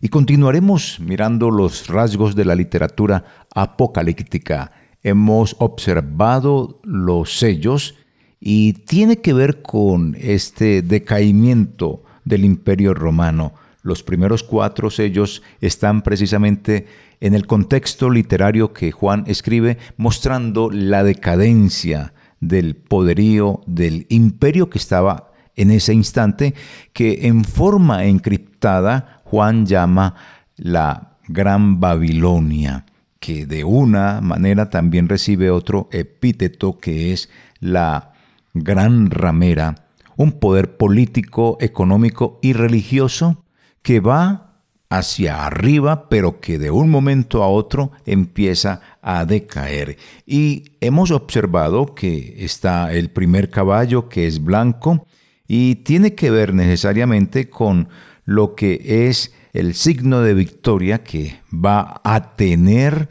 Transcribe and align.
y 0.00 0.08
continuaremos 0.08 1.00
mirando 1.00 1.50
los 1.50 1.88
rasgos 1.88 2.34
de 2.34 2.44
la 2.44 2.54
literatura 2.54 3.24
apocalíptica. 3.54 4.72
Hemos 5.02 5.56
observado 5.58 6.80
los 6.84 7.38
sellos 7.38 7.96
y 8.40 8.74
tiene 8.74 9.18
que 9.18 9.32
ver 9.32 9.62
con 9.62 10.16
este 10.20 10.82
decaimiento 10.82 12.04
del 12.24 12.44
imperio 12.44 12.94
romano. 12.94 13.54
Los 13.82 14.02
primeros 14.02 14.42
cuatro 14.42 14.90
sellos 14.90 15.42
están 15.60 16.02
precisamente 16.02 16.86
en 17.20 17.34
el 17.34 17.46
contexto 17.46 18.10
literario 18.10 18.72
que 18.72 18.92
Juan 18.92 19.24
escribe, 19.26 19.78
mostrando 19.96 20.70
la 20.70 21.02
decadencia 21.02 22.12
del 22.40 22.76
poderío 22.76 23.62
del 23.66 24.06
imperio 24.08 24.70
que 24.70 24.78
estaba 24.78 25.32
en 25.56 25.72
ese 25.72 25.92
instante, 25.92 26.54
que 26.92 27.26
en 27.26 27.44
forma 27.44 28.04
encriptada 28.04 29.17
Juan 29.30 29.66
llama 29.66 30.14
la 30.56 31.18
Gran 31.26 31.80
Babilonia, 31.80 32.86
que 33.20 33.46
de 33.46 33.64
una 33.64 34.20
manera 34.20 34.70
también 34.70 35.08
recibe 35.08 35.50
otro 35.50 35.88
epíteto 35.92 36.78
que 36.78 37.12
es 37.12 37.28
la 37.60 38.12
Gran 38.54 39.10
Ramera, 39.10 39.86
un 40.16 40.32
poder 40.32 40.76
político, 40.76 41.58
económico 41.60 42.38
y 42.42 42.54
religioso 42.54 43.44
que 43.82 44.00
va 44.00 44.48
hacia 44.90 45.44
arriba, 45.44 46.08
pero 46.08 46.40
que 46.40 46.58
de 46.58 46.70
un 46.70 46.88
momento 46.88 47.42
a 47.42 47.48
otro 47.48 47.92
empieza 48.06 48.80
a 49.02 49.26
decaer. 49.26 49.98
Y 50.26 50.76
hemos 50.80 51.10
observado 51.10 51.94
que 51.94 52.36
está 52.38 52.92
el 52.92 53.10
primer 53.10 53.50
caballo 53.50 54.08
que 54.08 54.26
es 54.26 54.42
blanco 54.42 55.06
y 55.46 55.76
tiene 55.76 56.14
que 56.14 56.30
ver 56.30 56.54
necesariamente 56.54 57.50
con 57.50 57.88
lo 58.28 58.54
que 58.54 59.08
es 59.08 59.32
el 59.54 59.72
signo 59.72 60.20
de 60.20 60.34
victoria 60.34 61.02
que 61.02 61.40
va 61.50 62.02
a 62.04 62.34
tener 62.36 63.08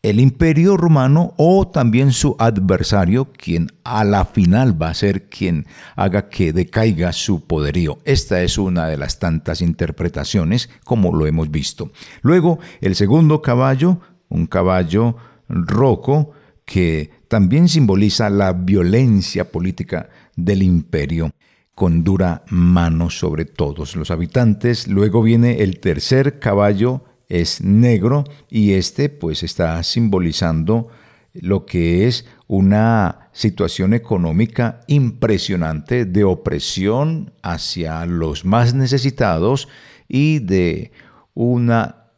el 0.00 0.18
imperio 0.18 0.78
romano 0.78 1.34
o 1.36 1.68
también 1.68 2.12
su 2.12 2.34
adversario, 2.38 3.30
quien 3.30 3.68
a 3.84 4.04
la 4.04 4.24
final 4.24 4.80
va 4.80 4.88
a 4.88 4.94
ser 4.94 5.28
quien 5.28 5.66
haga 5.96 6.30
que 6.30 6.54
decaiga 6.54 7.12
su 7.12 7.46
poderío. 7.46 7.98
Esta 8.06 8.40
es 8.40 8.56
una 8.56 8.86
de 8.86 8.96
las 8.96 9.18
tantas 9.18 9.60
interpretaciones 9.60 10.70
como 10.82 11.14
lo 11.14 11.26
hemos 11.26 11.50
visto. 11.50 11.92
Luego, 12.22 12.58
el 12.80 12.94
segundo 12.94 13.42
caballo, 13.42 14.00
un 14.30 14.46
caballo 14.46 15.16
rojo, 15.46 16.32
que 16.64 17.10
también 17.28 17.68
simboliza 17.68 18.30
la 18.30 18.54
violencia 18.54 19.52
política 19.52 20.08
del 20.36 20.62
imperio 20.62 21.34
con 21.74 22.04
dura 22.04 22.44
mano 22.48 23.10
sobre 23.10 23.44
todos 23.44 23.96
los 23.96 24.10
habitantes. 24.10 24.88
Luego 24.88 25.22
viene 25.22 25.62
el 25.62 25.80
tercer 25.80 26.38
caballo, 26.38 27.04
es 27.28 27.62
negro 27.62 28.24
y 28.48 28.72
este 28.72 29.08
pues 29.08 29.42
está 29.42 29.82
simbolizando 29.82 30.88
lo 31.32 31.66
que 31.66 32.06
es 32.06 32.26
una 32.46 33.30
situación 33.32 33.92
económica 33.92 34.80
impresionante 34.86 36.04
de 36.04 36.22
opresión 36.22 37.32
hacia 37.42 38.06
los 38.06 38.44
más 38.44 38.74
necesitados 38.74 39.68
y 40.08 40.38
de 40.38 40.92
una 41.34 42.12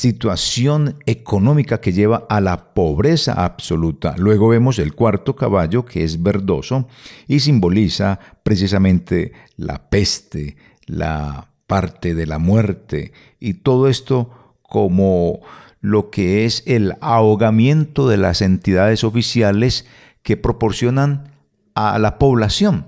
situación 0.00 0.96
económica 1.04 1.82
que 1.82 1.92
lleva 1.92 2.24
a 2.30 2.40
la 2.40 2.72
pobreza 2.72 3.34
absoluta. 3.44 4.14
Luego 4.16 4.48
vemos 4.48 4.78
el 4.78 4.94
cuarto 4.94 5.36
caballo 5.36 5.84
que 5.84 6.04
es 6.04 6.22
verdoso 6.22 6.88
y 7.28 7.40
simboliza 7.40 8.18
precisamente 8.42 9.32
la 9.58 9.90
peste, 9.90 10.56
la 10.86 11.50
parte 11.66 12.14
de 12.14 12.26
la 12.26 12.38
muerte 12.38 13.12
y 13.38 13.54
todo 13.54 13.88
esto 13.88 14.56
como 14.62 15.40
lo 15.82 16.08
que 16.08 16.46
es 16.46 16.62
el 16.66 16.94
ahogamiento 17.02 18.08
de 18.08 18.16
las 18.16 18.40
entidades 18.40 19.04
oficiales 19.04 19.86
que 20.22 20.38
proporcionan 20.38 21.34
a 21.74 21.98
la 21.98 22.18
población 22.18 22.86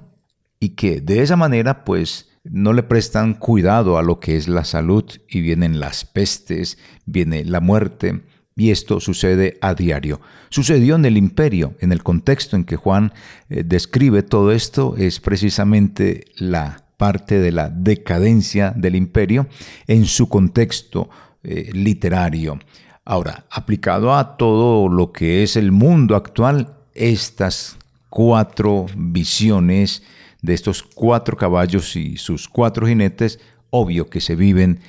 y 0.61 0.71
que 0.71 1.03
de 1.03 1.21
esa 1.21 1.37
manera 1.37 1.85
pues 1.85 2.32
no 2.45 2.73
le 2.73 2.83
prestan 2.83 3.35
cuidado 3.35 3.99
a 3.99 4.03
lo 4.03 4.21
que 4.21 4.37
es 4.37 4.49
la 4.49 4.65
salud 4.65 5.05
y 5.29 5.41
vienen 5.41 5.81
las 5.81 6.05
pestes, 6.05 6.79
viene 7.07 7.45
la 7.45 7.61
muerte 7.61 8.23
y 8.57 8.71
esto 8.71 9.01
sucede 9.01 9.59
a 9.61 9.75
diario. 9.75 10.21
Sucedió 10.51 10.97
en 10.97 11.05
el 11.05 11.17
imperio, 11.17 11.75
en 11.81 11.93
el 11.93 12.03
contexto 12.03 12.57
en 12.57 12.65
que 12.65 12.77
Juan 12.77 13.13
eh, 13.49 13.63
describe 13.65 14.23
todo 14.23 14.53
esto 14.53 14.95
es 14.97 15.21
precisamente 15.21 16.27
la 16.37 16.85
parte 16.97 17.41
de 17.41 17.53
la 17.53 17.71
decadencia 17.71 18.73
del 18.77 18.95
imperio 18.95 19.49
en 19.87 20.05
su 20.05 20.29
contexto 20.29 21.09
eh, 21.43 21.71
literario. 21.73 22.59
Ahora, 23.05 23.47
aplicado 23.51 24.15
a 24.15 24.37
todo 24.37 24.89
lo 24.89 25.11
que 25.11 25.43
es 25.43 25.57
el 25.57 25.73
mundo 25.73 26.15
actual, 26.15 26.77
estas 26.95 27.77
cuatro 28.11 28.87
visiones 28.95 30.03
de 30.43 30.55
estos 30.55 30.83
cuatro 30.83 31.37
caballos 31.37 31.97
y 31.97 32.17
sus 32.19 32.49
cuatro 32.49 32.87
jinetes, 32.87 33.41
obvio 33.71 34.11
que 34.11 34.21
se 34.21 34.37
viven, 34.37 34.81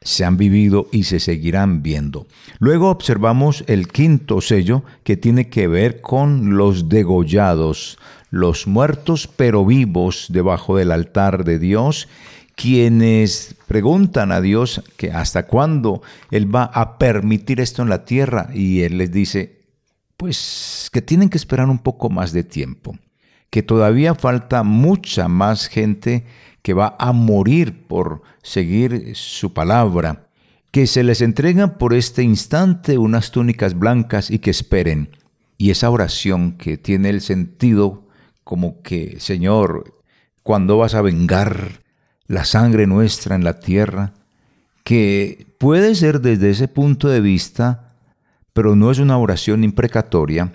se 0.00 0.24
han 0.24 0.36
vivido 0.36 0.88
y 0.92 1.04
se 1.04 1.18
seguirán 1.20 1.82
viendo. 1.82 2.26
Luego 2.58 2.90
observamos 2.90 3.64
el 3.66 3.88
quinto 3.88 4.40
sello 4.40 4.84
que 5.02 5.16
tiene 5.16 5.48
que 5.48 5.66
ver 5.66 6.00
con 6.00 6.56
los 6.56 6.88
degollados, 6.88 7.98
los 8.30 8.66
muertos 8.66 9.28
pero 9.28 9.64
vivos 9.64 10.26
debajo 10.30 10.76
del 10.76 10.92
altar 10.92 11.44
de 11.44 11.58
Dios, 11.58 12.08
quienes 12.54 13.56
preguntan 13.66 14.30
a 14.30 14.40
Dios 14.40 14.82
que 14.96 15.10
hasta 15.10 15.46
cuándo 15.46 16.02
Él 16.30 16.54
va 16.54 16.64
a 16.64 16.98
permitir 16.98 17.60
esto 17.60 17.82
en 17.82 17.88
la 17.88 18.04
tierra 18.04 18.50
y 18.54 18.82
Él 18.82 18.98
les 18.98 19.10
dice, 19.10 19.62
pues 20.16 20.90
que 20.92 21.02
tienen 21.02 21.30
que 21.30 21.38
esperar 21.38 21.68
un 21.68 21.78
poco 21.78 22.10
más 22.10 22.32
de 22.32 22.44
tiempo, 22.44 22.96
que 23.54 23.62
todavía 23.62 24.16
falta 24.16 24.64
mucha 24.64 25.28
más 25.28 25.68
gente 25.68 26.26
que 26.60 26.74
va 26.74 26.96
a 26.98 27.12
morir 27.12 27.86
por 27.86 28.22
seguir 28.42 29.12
su 29.14 29.54
palabra, 29.54 30.26
que 30.72 30.88
se 30.88 31.04
les 31.04 31.20
entregan 31.20 31.78
por 31.78 31.94
este 31.94 32.24
instante 32.24 32.98
unas 32.98 33.30
túnicas 33.30 33.78
blancas 33.78 34.28
y 34.28 34.40
que 34.40 34.50
esperen. 34.50 35.10
Y 35.56 35.70
esa 35.70 35.88
oración 35.88 36.56
que 36.58 36.78
tiene 36.78 37.10
el 37.10 37.20
sentido 37.20 38.08
como 38.42 38.82
que, 38.82 39.20
Señor, 39.20 40.02
¿cuándo 40.42 40.76
vas 40.78 40.96
a 40.96 41.02
vengar 41.02 41.84
la 42.26 42.44
sangre 42.44 42.88
nuestra 42.88 43.36
en 43.36 43.44
la 43.44 43.60
tierra? 43.60 44.14
Que 44.82 45.46
puede 45.58 45.94
ser 45.94 46.22
desde 46.22 46.50
ese 46.50 46.66
punto 46.66 47.08
de 47.08 47.20
vista, 47.20 47.94
pero 48.52 48.74
no 48.74 48.90
es 48.90 48.98
una 48.98 49.16
oración 49.16 49.62
imprecatoria. 49.62 50.50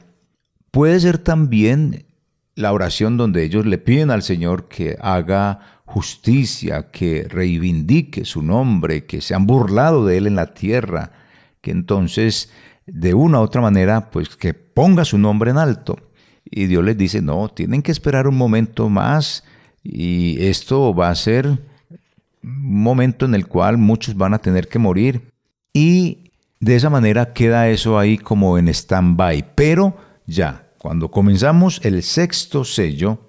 Puede 0.69 0.99
ser 0.99 1.17
también 1.17 2.08
la 2.59 2.73
oración 2.73 3.15
donde 3.15 3.43
ellos 3.43 3.65
le 3.65 3.77
piden 3.77 4.11
al 4.11 4.21
Señor 4.21 4.67
que 4.67 4.97
haga 4.99 5.61
justicia, 5.85 6.91
que 6.91 7.25
reivindique 7.29 8.25
su 8.25 8.41
nombre, 8.41 9.05
que 9.05 9.21
se 9.21 9.33
han 9.33 9.47
burlado 9.47 10.05
de 10.05 10.17
él 10.17 10.27
en 10.27 10.35
la 10.35 10.53
tierra, 10.53 11.13
que 11.61 11.71
entonces 11.71 12.51
de 12.85 13.13
una 13.13 13.39
u 13.39 13.43
otra 13.43 13.61
manera, 13.61 14.11
pues 14.11 14.35
que 14.35 14.53
ponga 14.53 15.05
su 15.05 15.17
nombre 15.17 15.51
en 15.51 15.57
alto. 15.57 15.97
Y 16.43 16.65
Dios 16.65 16.83
les 16.83 16.97
dice, 16.97 17.21
no, 17.21 17.47
tienen 17.47 17.81
que 17.81 17.93
esperar 17.93 18.27
un 18.27 18.35
momento 18.35 18.89
más 18.89 19.45
y 19.81 20.35
esto 20.43 20.93
va 20.93 21.11
a 21.11 21.15
ser 21.15 21.47
un 21.47 22.83
momento 22.83 23.25
en 23.25 23.35
el 23.35 23.47
cual 23.47 23.77
muchos 23.77 24.17
van 24.17 24.33
a 24.33 24.39
tener 24.39 24.67
que 24.67 24.79
morir. 24.79 25.31
Y 25.71 26.31
de 26.59 26.75
esa 26.75 26.89
manera 26.89 27.31
queda 27.31 27.69
eso 27.69 27.97
ahí 27.97 28.17
como 28.17 28.57
en 28.57 28.67
stand-by. 28.67 29.55
Pero 29.55 29.95
ya, 30.25 30.68
cuando 30.79 31.11
comenzamos 31.11 31.81
el 31.83 32.01
sexto 32.03 32.63
sello, 32.63 33.19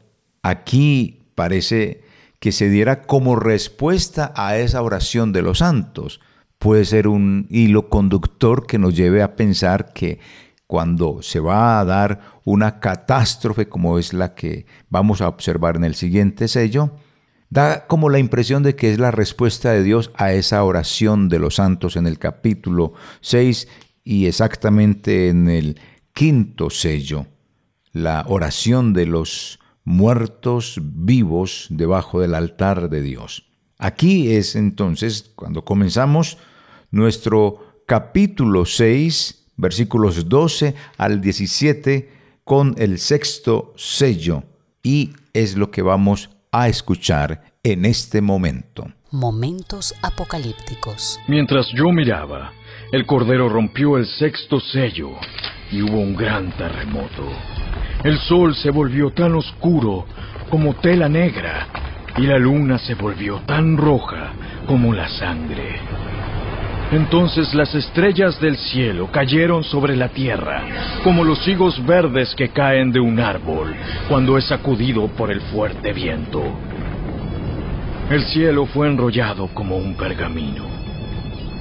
aquí 0.43 1.23
parece 1.35 2.03
que 2.39 2.53
se 2.53 2.71
diera 2.71 3.03
como 3.03 3.37
respuesta 3.37 4.33
a 4.37 4.57
esa 4.57 4.83
oración 4.83 5.33
de 5.33 5.43
los 5.43 5.59
santos. 5.59 6.21
Puede 6.59 6.85
ser 6.85 7.09
un 7.09 7.47
hilo 7.51 7.89
conductor 7.89 8.67
que 8.67 8.79
nos 8.79 8.97
lleve 8.97 9.23
a 9.23 9.37
pensar 9.37 9.93
que 9.93 10.21
cuando 10.67 11.23
se 11.23 11.41
va 11.41 11.81
a 11.81 11.85
dar 11.85 12.21
una 12.45 12.81
catástrofe 12.81 13.69
como 13.69 13.99
es 13.99 14.13
la 14.13 14.35
que 14.35 14.67
vamos 14.89 15.21
a 15.21 15.29
observar 15.29 15.77
en 15.77 15.85
el 15.85 15.95
siguiente 15.95 16.49
sello, 16.49 16.93
Da 17.53 17.89
como 17.89 18.11
la 18.11 18.21
impresión 18.21 18.63
de 18.63 18.77
que 18.77 18.93
es 18.93 19.01
la 19.01 19.11
respuesta 19.11 19.73
de 19.73 19.83
Dios 19.83 20.13
a 20.15 20.33
esa 20.33 20.63
oración 20.63 21.29
de 21.29 21.41
los 21.41 21.57
santos 21.57 21.97
en 21.97 22.07
el 22.07 22.17
capítulo 22.17 22.93
6 23.23 23.67
y 24.05 24.27
exactamente 24.27 25.29
en 25.29 25.49
el 25.49 25.81
quinto 26.13 26.71
sello, 26.71 27.27
la 27.93 28.25
oración 28.29 28.93
de 28.93 29.07
los 29.07 29.59
muertos 29.85 30.79
vivos 30.83 31.67
debajo 31.71 32.21
del 32.21 32.35
altar 32.35 32.89
de 32.89 33.03
Dios. 33.03 33.47
Aquí 33.79 34.33
es 34.33 34.57
entonces 34.57 35.33
cuando 35.35 35.65
comenzamos 35.65 36.39
nuestro 36.91 37.83
capítulo 37.87 38.67
6, 38.67 39.53
versículos 39.57 40.29
12 40.29 40.75
al 40.99 41.21
17, 41.21 42.13
con 42.45 42.75
el 42.79 42.99
sexto 42.99 43.73
sello, 43.77 44.45
y 44.83 45.13
es 45.33 45.57
lo 45.57 45.71
que 45.71 45.83
vamos 45.83 46.31
a 46.53 46.69
escuchar 46.69 47.43
en 47.63 47.85
este 47.85 48.21
momento. 48.21 48.87
Momentos 49.13 49.95
apocalípticos. 50.03 51.19
Mientras 51.27 51.67
yo 51.75 51.91
miraba, 51.91 52.53
el 52.93 53.07
Cordero 53.07 53.49
rompió 53.49 53.97
el 53.97 54.07
sexto 54.07 54.61
sello 54.61 55.11
y 55.73 55.83
hubo 55.83 55.99
un 55.99 56.15
gran 56.15 56.51
terremoto. 56.53 57.29
El 58.03 58.19
sol 58.19 58.55
se 58.55 58.71
volvió 58.71 59.11
tan 59.11 59.35
oscuro 59.35 60.07
como 60.49 60.75
tela 60.75 61.09
negra 61.09 61.67
y 62.17 62.23
la 62.23 62.39
luna 62.39 62.79
se 62.79 62.95
volvió 62.95 63.41
tan 63.47 63.77
roja 63.77 64.33
como 64.67 64.93
la 64.93 65.09
sangre. 65.09 65.79
Entonces 66.93 67.55
las 67.55 67.73
estrellas 67.75 68.41
del 68.41 68.57
cielo 68.57 69.09
cayeron 69.13 69.63
sobre 69.63 69.95
la 69.97 70.09
tierra, 70.09 70.65
como 71.05 71.23
los 71.23 71.47
higos 71.47 71.85
verdes 71.87 72.35
que 72.35 72.49
caen 72.49 72.91
de 72.91 72.99
un 72.99 73.21
árbol 73.21 73.73
cuando 74.09 74.37
es 74.37 74.47
sacudido 74.47 75.07
por 75.09 75.31
el 75.31 75.41
fuerte 75.41 75.93
viento. 75.93 76.43
El 78.11 78.25
cielo 78.25 78.67
fue 78.67 78.89
enrollado 78.89 79.47
como 79.55 79.77
un 79.77 79.95
pergamino, 79.95 80.65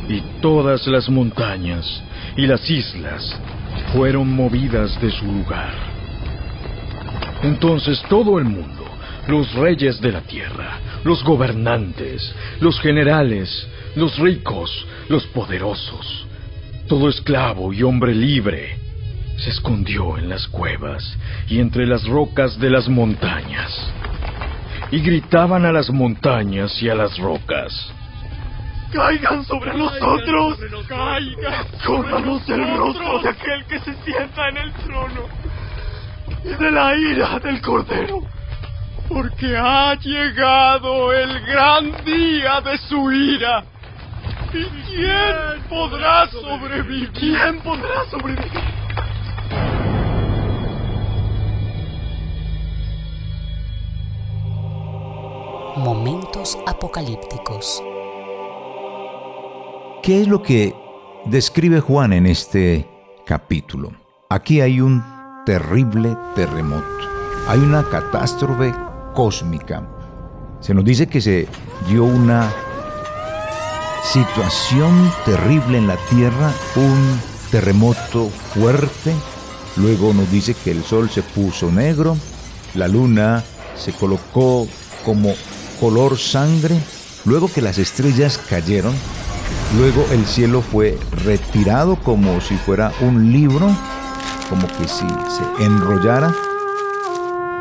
y 0.08 0.22
todas 0.42 0.88
las 0.88 1.08
montañas 1.10 2.02
y 2.36 2.48
las 2.48 2.68
islas 2.68 3.40
fueron 3.94 4.34
movidas 4.34 5.00
de 5.02 5.12
su 5.12 5.26
lugar. 5.26 5.74
Entonces 7.44 8.02
todo 8.10 8.38
el 8.38 8.46
mundo, 8.46 8.86
los 9.28 9.54
reyes 9.54 10.02
de 10.02 10.12
la 10.12 10.22
tierra, 10.22 10.80
los 11.04 11.24
gobernantes, 11.24 12.34
los 12.60 12.80
generales, 12.82 13.68
los 13.96 14.18
ricos, 14.18 14.86
los 15.08 15.26
poderosos, 15.28 16.26
todo 16.88 17.10
esclavo 17.10 17.72
y 17.72 17.84
hombre 17.84 18.14
libre, 18.14 18.78
se 19.38 19.52
escondió 19.52 20.18
en 20.18 20.28
las 20.28 20.48
cuevas 20.48 21.18
y 21.48 21.60
entre 21.60 21.86
las 21.86 22.06
rocas 22.06 22.60
de 22.60 22.70
las 22.70 22.90
montañas. 22.90 23.72
Y 24.92 25.00
gritaban 25.00 25.66
a 25.66 25.72
las 25.72 25.90
montañas 25.92 26.82
y 26.82 26.90
a 26.90 26.96
las 26.96 27.18
rocas. 27.18 27.94
¡Caigan 28.92 29.46
sobre 29.46 29.74
nosotros! 29.78 30.58
¡Caigan! 30.88 31.68
¡Escóndanos 31.74 32.50
el 32.50 32.78
rostro 32.78 33.20
de 33.20 33.30
aquel 33.30 33.66
que 33.66 33.80
se 33.82 33.94
sienta 34.04 34.50
en 34.50 34.58
el 34.58 34.74
trono! 34.74 35.22
¡Y 36.44 36.50
de 36.50 36.72
la 36.72 36.96
ira 36.96 37.40
del 37.40 37.62
Cordero! 37.62 38.22
Porque 39.08 39.56
ha 39.56 39.94
llegado 39.96 41.14
el 41.14 41.40
gran 41.46 42.04
día 42.04 42.62
de 42.62 42.78
su 42.80 43.12
ira. 43.12 43.64
¿Y 44.54 44.66
quién 44.88 45.64
podrá 45.70 46.28
sobrevivir? 46.28 47.12
¿Quién 47.12 47.62
podrá 47.62 48.06
sobrevivir? 48.10 48.64
Momentos 55.76 56.58
apocalípticos. 56.66 57.84
¿Qué 60.10 60.22
es 60.22 60.28
lo 60.28 60.42
que 60.42 60.74
describe 61.26 61.82
Juan 61.82 62.14
en 62.14 62.26
este 62.26 62.90
capítulo? 63.28 63.94
Aquí 64.32 64.60
hay 64.60 64.82
un 64.82 65.04
terrible 65.46 66.18
terremoto, 66.34 66.98
hay 67.48 67.60
una 67.60 67.88
catástrofe 67.88 68.74
cósmica. 69.14 69.88
Se 70.62 70.74
nos 70.74 70.84
dice 70.84 71.06
que 71.06 71.22
se 71.22 71.48
dio 71.88 72.06
una 72.06 72.52
situación 74.04 75.12
terrible 75.26 75.78
en 75.78 75.86
la 75.86 75.98
Tierra, 76.10 76.52
un 76.76 77.20
terremoto 77.52 78.30
fuerte, 78.30 79.14
luego 79.78 80.12
nos 80.16 80.32
dice 80.32 80.56
que 80.56 80.72
el 80.72 80.84
sol 80.84 81.12
se 81.12 81.22
puso 81.22 81.72
negro, 81.72 82.18
la 82.74 82.88
luna 82.88 83.44
se 83.76 83.94
colocó 83.94 84.68
como 85.06 85.36
color 85.80 86.18
sangre, 86.18 86.80
luego 87.26 87.48
que 87.48 87.62
las 87.62 87.78
estrellas 87.78 88.40
cayeron, 88.40 88.96
luego 89.78 90.06
el 90.12 90.26
cielo 90.26 90.62
fue 90.62 90.98
retirado 91.24 91.96
como 91.98 92.42
si 92.42 92.56
fuera 92.56 92.92
un 93.02 93.32
libro, 93.32 93.70
como 94.50 94.68
que 94.68 94.88
si 94.88 95.06
se 95.08 95.64
enrollara. 95.64 96.34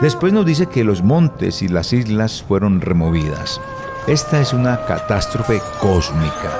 Después 0.01 0.33
nos 0.33 0.47
dice 0.47 0.67
que 0.67 0.85
los 0.85 1.03
montes 1.03 1.63
y 1.63 1.69
las 1.69 1.93
islas 1.93 2.43
fueron 2.47 2.81
removidas. 2.81 3.61
Esta 4.07 4.41
es 4.41 4.53
una 4.53 4.87
catástrofe 4.87 5.61
cósmica, 5.81 6.53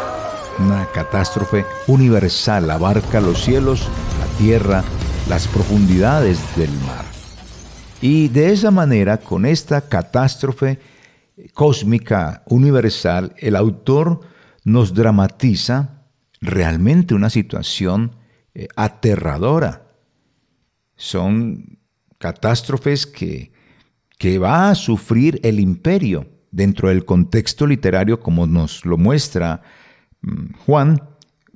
una 0.59 0.87
catástrofe 0.87 1.65
universal, 1.87 2.71
abarca 2.71 3.21
los 3.21 3.43
cielos, 3.43 3.89
la 4.19 4.39
tierra, 4.39 4.85
las 5.29 5.47
profundidades 5.49 6.41
del 6.57 6.71
mar. 6.71 7.05
Y 8.01 8.29
de 8.29 8.53
esa 8.53 8.71
manera, 8.71 9.19
con 9.19 9.47
esta 9.47 9.81
catástrofe 9.81 10.79
cósmica 11.55 12.43
universal, 12.47 13.33
el 13.39 13.57
autor 13.57 14.21
nos 14.69 14.95
dramatiza 14.95 16.05
realmente 16.41 17.15
una 17.15 17.31
situación 17.31 18.17
eh, 18.55 18.69
aterradora. 18.77 19.87
Son 20.97 21.79
catástrofes 22.19 23.07
que, 23.07 23.53
que 24.19 24.39
va 24.39 24.71
a 24.71 24.75
sufrir 24.75 25.41
el 25.43 25.61
imperio 25.61 26.29
dentro 26.51 26.89
del 26.89 27.05
contexto 27.05 27.67
literario 27.67 28.21
como 28.21 28.47
nos 28.47 28.85
lo 28.85 28.99
muestra 28.99 29.63
mm, 30.23 30.55
Juan, 30.67 31.03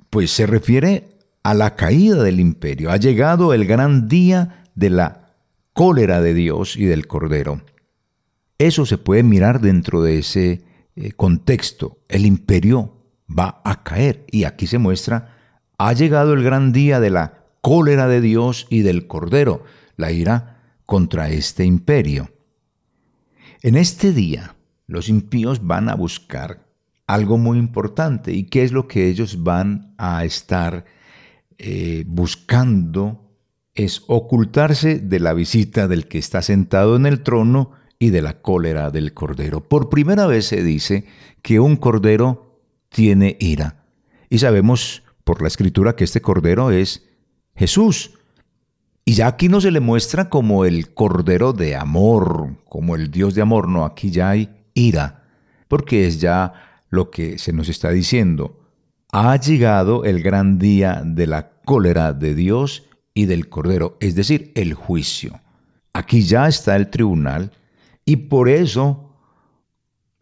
pues 0.09 0.31
se 0.31 0.45
refiere 0.45 1.09
a 1.43 1.53
la 1.53 1.75
caída 1.75 2.23
del 2.23 2.39
imperio. 2.39 2.91
Ha 2.91 2.97
llegado 2.97 3.53
el 3.53 3.65
gran 3.65 4.07
día 4.07 4.63
de 4.75 4.89
la 4.89 5.35
cólera 5.73 6.21
de 6.21 6.33
Dios 6.33 6.77
y 6.77 6.85
del 6.85 7.07
Cordero. 7.07 7.61
Eso 8.57 8.85
se 8.85 8.97
puede 8.97 9.23
mirar 9.23 9.59
dentro 9.59 10.01
de 10.01 10.19
ese 10.19 10.63
eh, 10.95 11.11
contexto. 11.11 11.97
El 12.07 12.25
imperio 12.25 13.02
va 13.27 13.61
a 13.63 13.83
caer 13.83 14.25
y 14.31 14.43
aquí 14.43 14.67
se 14.67 14.77
muestra, 14.77 15.35
ha 15.77 15.93
llegado 15.93 16.33
el 16.33 16.43
gran 16.43 16.71
día 16.71 16.99
de 16.99 17.09
la 17.09 17.45
cólera 17.61 18.07
de 18.07 18.21
Dios 18.21 18.67
y 18.69 18.81
del 18.81 19.07
Cordero, 19.07 19.63
la 19.95 20.11
ira 20.11 20.61
contra 20.85 21.29
este 21.29 21.65
imperio. 21.65 22.29
En 23.61 23.75
este 23.77 24.11
día, 24.11 24.55
los 24.87 25.07
impíos 25.07 25.65
van 25.65 25.89
a 25.89 25.95
buscar 25.95 26.67
algo 27.07 27.37
muy 27.37 27.57
importante. 27.57 28.33
¿Y 28.33 28.43
qué 28.43 28.63
es 28.63 28.71
lo 28.71 28.87
que 28.87 29.07
ellos 29.07 29.43
van 29.43 29.93
a 29.97 30.25
estar 30.25 30.85
eh, 31.57 32.03
buscando? 32.07 33.31
Es 33.75 34.03
ocultarse 34.07 34.99
de 34.99 35.19
la 35.19 35.33
visita 35.33 35.87
del 35.87 36.07
que 36.07 36.17
está 36.17 36.41
sentado 36.41 36.95
en 36.95 37.05
el 37.05 37.23
trono 37.23 37.71
y 37.97 38.09
de 38.09 38.21
la 38.21 38.41
cólera 38.41 38.91
del 38.91 39.13
cordero. 39.13 39.61
Por 39.61 39.89
primera 39.89 40.27
vez 40.27 40.45
se 40.45 40.61
dice 40.61 41.05
que 41.41 41.59
un 41.59 41.77
cordero 41.77 42.52
tiene 42.93 43.35
ira. 43.39 43.83
Y 44.29 44.39
sabemos 44.39 45.03
por 45.23 45.41
la 45.41 45.47
escritura 45.47 45.95
que 45.95 46.03
este 46.03 46.21
cordero 46.21 46.71
es 46.71 47.03
Jesús. 47.55 48.11
Y 49.03 49.15
ya 49.15 49.27
aquí 49.27 49.49
no 49.49 49.59
se 49.59 49.71
le 49.71 49.81
muestra 49.81 50.29
como 50.29 50.63
el 50.63 50.93
cordero 50.93 51.51
de 51.51 51.75
amor, 51.75 52.55
como 52.69 52.95
el 52.95 53.11
Dios 53.11 53.35
de 53.35 53.41
amor, 53.41 53.67
no, 53.67 53.83
aquí 53.83 54.11
ya 54.11 54.29
hay 54.29 54.49
ira, 54.73 55.25
porque 55.67 56.07
es 56.07 56.21
ya 56.21 56.53
lo 56.89 57.09
que 57.09 57.37
se 57.37 57.51
nos 57.51 57.67
está 57.67 57.89
diciendo. 57.89 58.61
Ha 59.11 59.35
llegado 59.35 60.05
el 60.05 60.23
gran 60.23 60.57
día 60.57 61.01
de 61.05 61.27
la 61.27 61.49
cólera 61.65 62.13
de 62.13 62.33
Dios 62.33 62.87
y 63.13 63.25
del 63.25 63.49
Cordero, 63.49 63.97
es 63.99 64.15
decir, 64.15 64.51
el 64.55 64.73
juicio. 64.73 65.41
Aquí 65.93 66.23
ya 66.23 66.47
está 66.47 66.75
el 66.75 66.89
tribunal 66.89 67.51
y 68.05 68.15
por 68.15 68.49
eso 68.49 69.02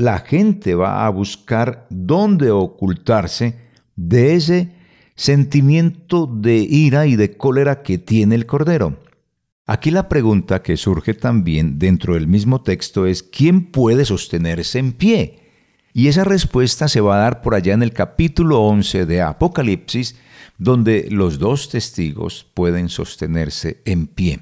la 0.01 0.19
gente 0.19 0.75
va 0.75 1.05
a 1.05 1.09
buscar 1.09 1.85
dónde 1.89 2.51
ocultarse 2.51 3.55
de 3.95 4.35
ese 4.35 4.71
sentimiento 5.15 6.25
de 6.25 6.57
ira 6.57 7.05
y 7.05 7.15
de 7.15 7.37
cólera 7.37 7.83
que 7.83 7.99
tiene 7.99 8.35
el 8.35 8.47
Cordero. 8.47 8.99
Aquí 9.67 9.91
la 9.91 10.09
pregunta 10.09 10.63
que 10.63 10.75
surge 10.75 11.13
también 11.13 11.77
dentro 11.77 12.15
del 12.15 12.27
mismo 12.27 12.61
texto 12.61 13.05
es 13.05 13.21
¿quién 13.21 13.71
puede 13.71 14.05
sostenerse 14.05 14.79
en 14.79 14.93
pie? 14.93 15.39
Y 15.93 16.07
esa 16.07 16.23
respuesta 16.23 16.87
se 16.87 17.01
va 17.01 17.17
a 17.17 17.21
dar 17.21 17.41
por 17.41 17.53
allá 17.53 17.73
en 17.73 17.83
el 17.83 17.93
capítulo 17.93 18.61
11 18.61 19.05
de 19.05 19.21
Apocalipsis, 19.21 20.15
donde 20.57 21.07
los 21.11 21.37
dos 21.37 21.69
testigos 21.69 22.47
pueden 22.53 22.89
sostenerse 22.89 23.81
en 23.85 24.07
pie. 24.07 24.39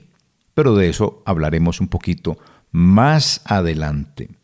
Pero 0.53 0.75
de 0.75 0.89
eso 0.89 1.21
hablaremos 1.25 1.81
un 1.81 1.89
poquito 1.89 2.37
más 2.71 3.41
adelante. 3.45 4.38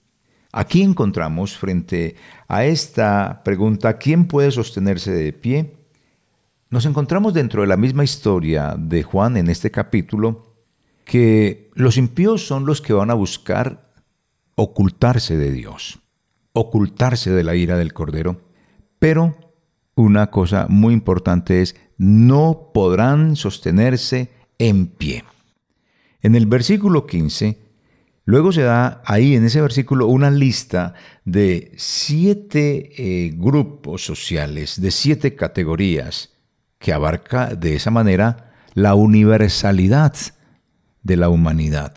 Aquí 0.58 0.84
encontramos 0.84 1.58
frente 1.58 2.16
a 2.48 2.64
esta 2.64 3.42
pregunta, 3.44 3.98
¿quién 3.98 4.26
puede 4.26 4.52
sostenerse 4.52 5.12
de 5.12 5.34
pie? 5.34 5.76
Nos 6.70 6.86
encontramos 6.86 7.34
dentro 7.34 7.60
de 7.60 7.68
la 7.68 7.76
misma 7.76 8.06
historia 8.06 8.74
de 8.80 9.04
Juan 9.04 9.36
en 9.36 9.50
este 9.50 9.70
capítulo, 9.70 10.56
que 11.04 11.72
los 11.74 11.98
impíos 11.98 12.48
son 12.48 12.66
los 12.66 12.82
que 12.82 12.94
van 12.94 13.12
a 13.12 13.16
buscar 13.16 13.92
ocultarse 14.56 15.36
de 15.36 15.52
Dios, 15.52 16.00
ocultarse 16.54 17.32
de 17.32 17.44
la 17.44 17.56
ira 17.56 17.78
del 17.78 17.92
Cordero, 17.92 18.40
pero 18.98 19.36
una 19.94 20.32
cosa 20.32 20.68
muy 20.70 20.94
importante 20.94 21.62
es, 21.62 21.76
no 21.98 22.72
podrán 22.74 23.36
sostenerse 23.36 24.32
en 24.58 24.88
pie. 24.88 25.26
En 26.22 26.34
el 26.34 26.46
versículo 26.46 27.08
15, 27.08 27.65
luego 28.26 28.52
se 28.52 28.64
da 28.64 29.02
ahí 29.06 29.36
en 29.36 29.46
ese 29.46 29.62
versículo 29.62 30.08
una 30.08 30.30
lista 30.30 30.94
de 31.24 31.72
siete 31.78 32.92
eh, 32.98 33.32
grupos 33.36 34.04
sociales, 34.04 34.82
de 34.82 34.92
siete 34.92 35.36
categorías, 35.36 36.34
que 36.80 36.94
abarca 36.94 37.56
de 37.56 37.76
esa 37.76 37.92
manera 37.92 38.54
la 38.74 38.96
universalidad 38.96 40.16
de 41.04 41.18
la 41.18 41.30
humanidad. 41.30 41.96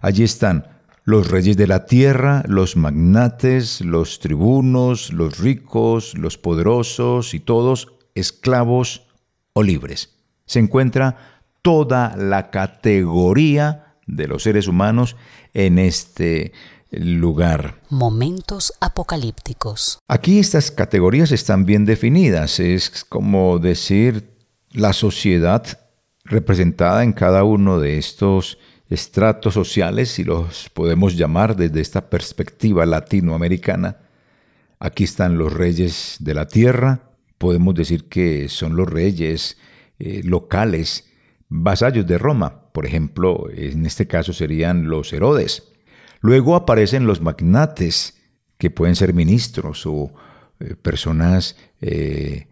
Allí 0.00 0.24
están 0.24 0.66
los 1.04 1.30
reyes 1.30 1.56
de 1.56 1.68
la 1.68 1.86
tierra, 1.86 2.42
los 2.48 2.76
magnates, 2.76 3.80
los 3.80 4.18
tribunos, 4.18 5.12
los 5.12 5.38
ricos, 5.38 6.18
los 6.18 6.38
poderosos 6.38 7.34
y 7.34 7.40
todos 7.40 7.92
esclavos 8.14 9.06
o 9.52 9.62
libres. 9.62 10.16
Se 10.46 10.58
encuentra 10.58 11.16
toda 11.62 12.16
la 12.16 12.50
categoría 12.50 13.96
de 14.06 14.26
los 14.26 14.42
seres 14.42 14.68
humanos 14.68 15.16
en 15.56 15.78
este 15.78 16.52
lugar. 16.90 17.80
Momentos 17.88 18.74
apocalípticos. 18.78 19.98
Aquí 20.06 20.38
estas 20.38 20.70
categorías 20.70 21.32
están 21.32 21.64
bien 21.64 21.86
definidas. 21.86 22.60
Es 22.60 23.04
como 23.04 23.58
decir 23.58 24.36
la 24.72 24.92
sociedad 24.92 25.80
representada 26.24 27.02
en 27.02 27.14
cada 27.14 27.42
uno 27.42 27.80
de 27.80 27.96
estos 27.96 28.58
estratos 28.90 29.54
sociales, 29.54 30.10
si 30.10 30.24
los 30.24 30.68
podemos 30.74 31.16
llamar 31.16 31.56
desde 31.56 31.80
esta 31.80 32.10
perspectiva 32.10 32.84
latinoamericana. 32.84 33.96
Aquí 34.78 35.04
están 35.04 35.38
los 35.38 35.54
reyes 35.54 36.16
de 36.20 36.34
la 36.34 36.46
tierra, 36.46 37.12
podemos 37.38 37.74
decir 37.74 38.10
que 38.10 38.50
son 38.50 38.76
los 38.76 38.88
reyes 38.88 39.56
eh, 39.98 40.20
locales, 40.22 41.04
vasallos 41.48 42.06
de 42.06 42.18
Roma, 42.18 42.70
por 42.72 42.86
ejemplo, 42.86 43.46
en 43.50 43.86
este 43.86 44.06
caso 44.06 44.32
serían 44.32 44.88
los 44.88 45.12
Herodes. 45.12 45.72
Luego 46.20 46.56
aparecen 46.56 47.06
los 47.06 47.20
magnates, 47.20 48.20
que 48.58 48.70
pueden 48.70 48.96
ser 48.96 49.12
ministros 49.12 49.86
o 49.86 50.12
eh, 50.60 50.74
personas 50.76 51.56
eh, 51.80 52.46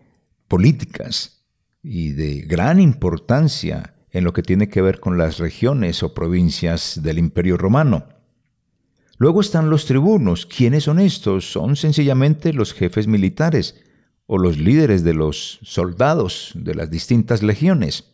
políticas 0.49 1.45
y 1.83 2.13
de 2.13 2.43
gran 2.43 2.81
importancia 2.81 3.95
en 4.11 4.25
lo 4.25 4.33
que 4.33 4.43
tiene 4.43 4.69
que 4.69 4.83
ver 4.83 5.01
con 5.01 5.19
las 5.19 5.39
regiones 5.39 6.03
o 6.03 6.15
provincias 6.15 7.01
del 7.03 7.19
Imperio 7.19 7.57
Romano. 7.57 8.07
Luego 9.19 9.41
están 9.41 9.71
los 9.71 9.87
tribunos. 9.87 10.47
¿Quiénes 10.47 10.85
son 10.85 11.01
estos? 11.01 11.51
Son 11.51 11.77
sencillamente 11.77 12.53
los 12.53 12.73
jefes 12.75 13.07
militares 13.07 13.81
o 14.27 14.39
los 14.39 14.59
líderes 14.59 15.05
de 15.05 15.15
los 15.15 15.59
soldados 15.63 16.53
de 16.55 16.75
las 16.75 16.91
distintas 16.91 17.43
legiones. 17.43 18.14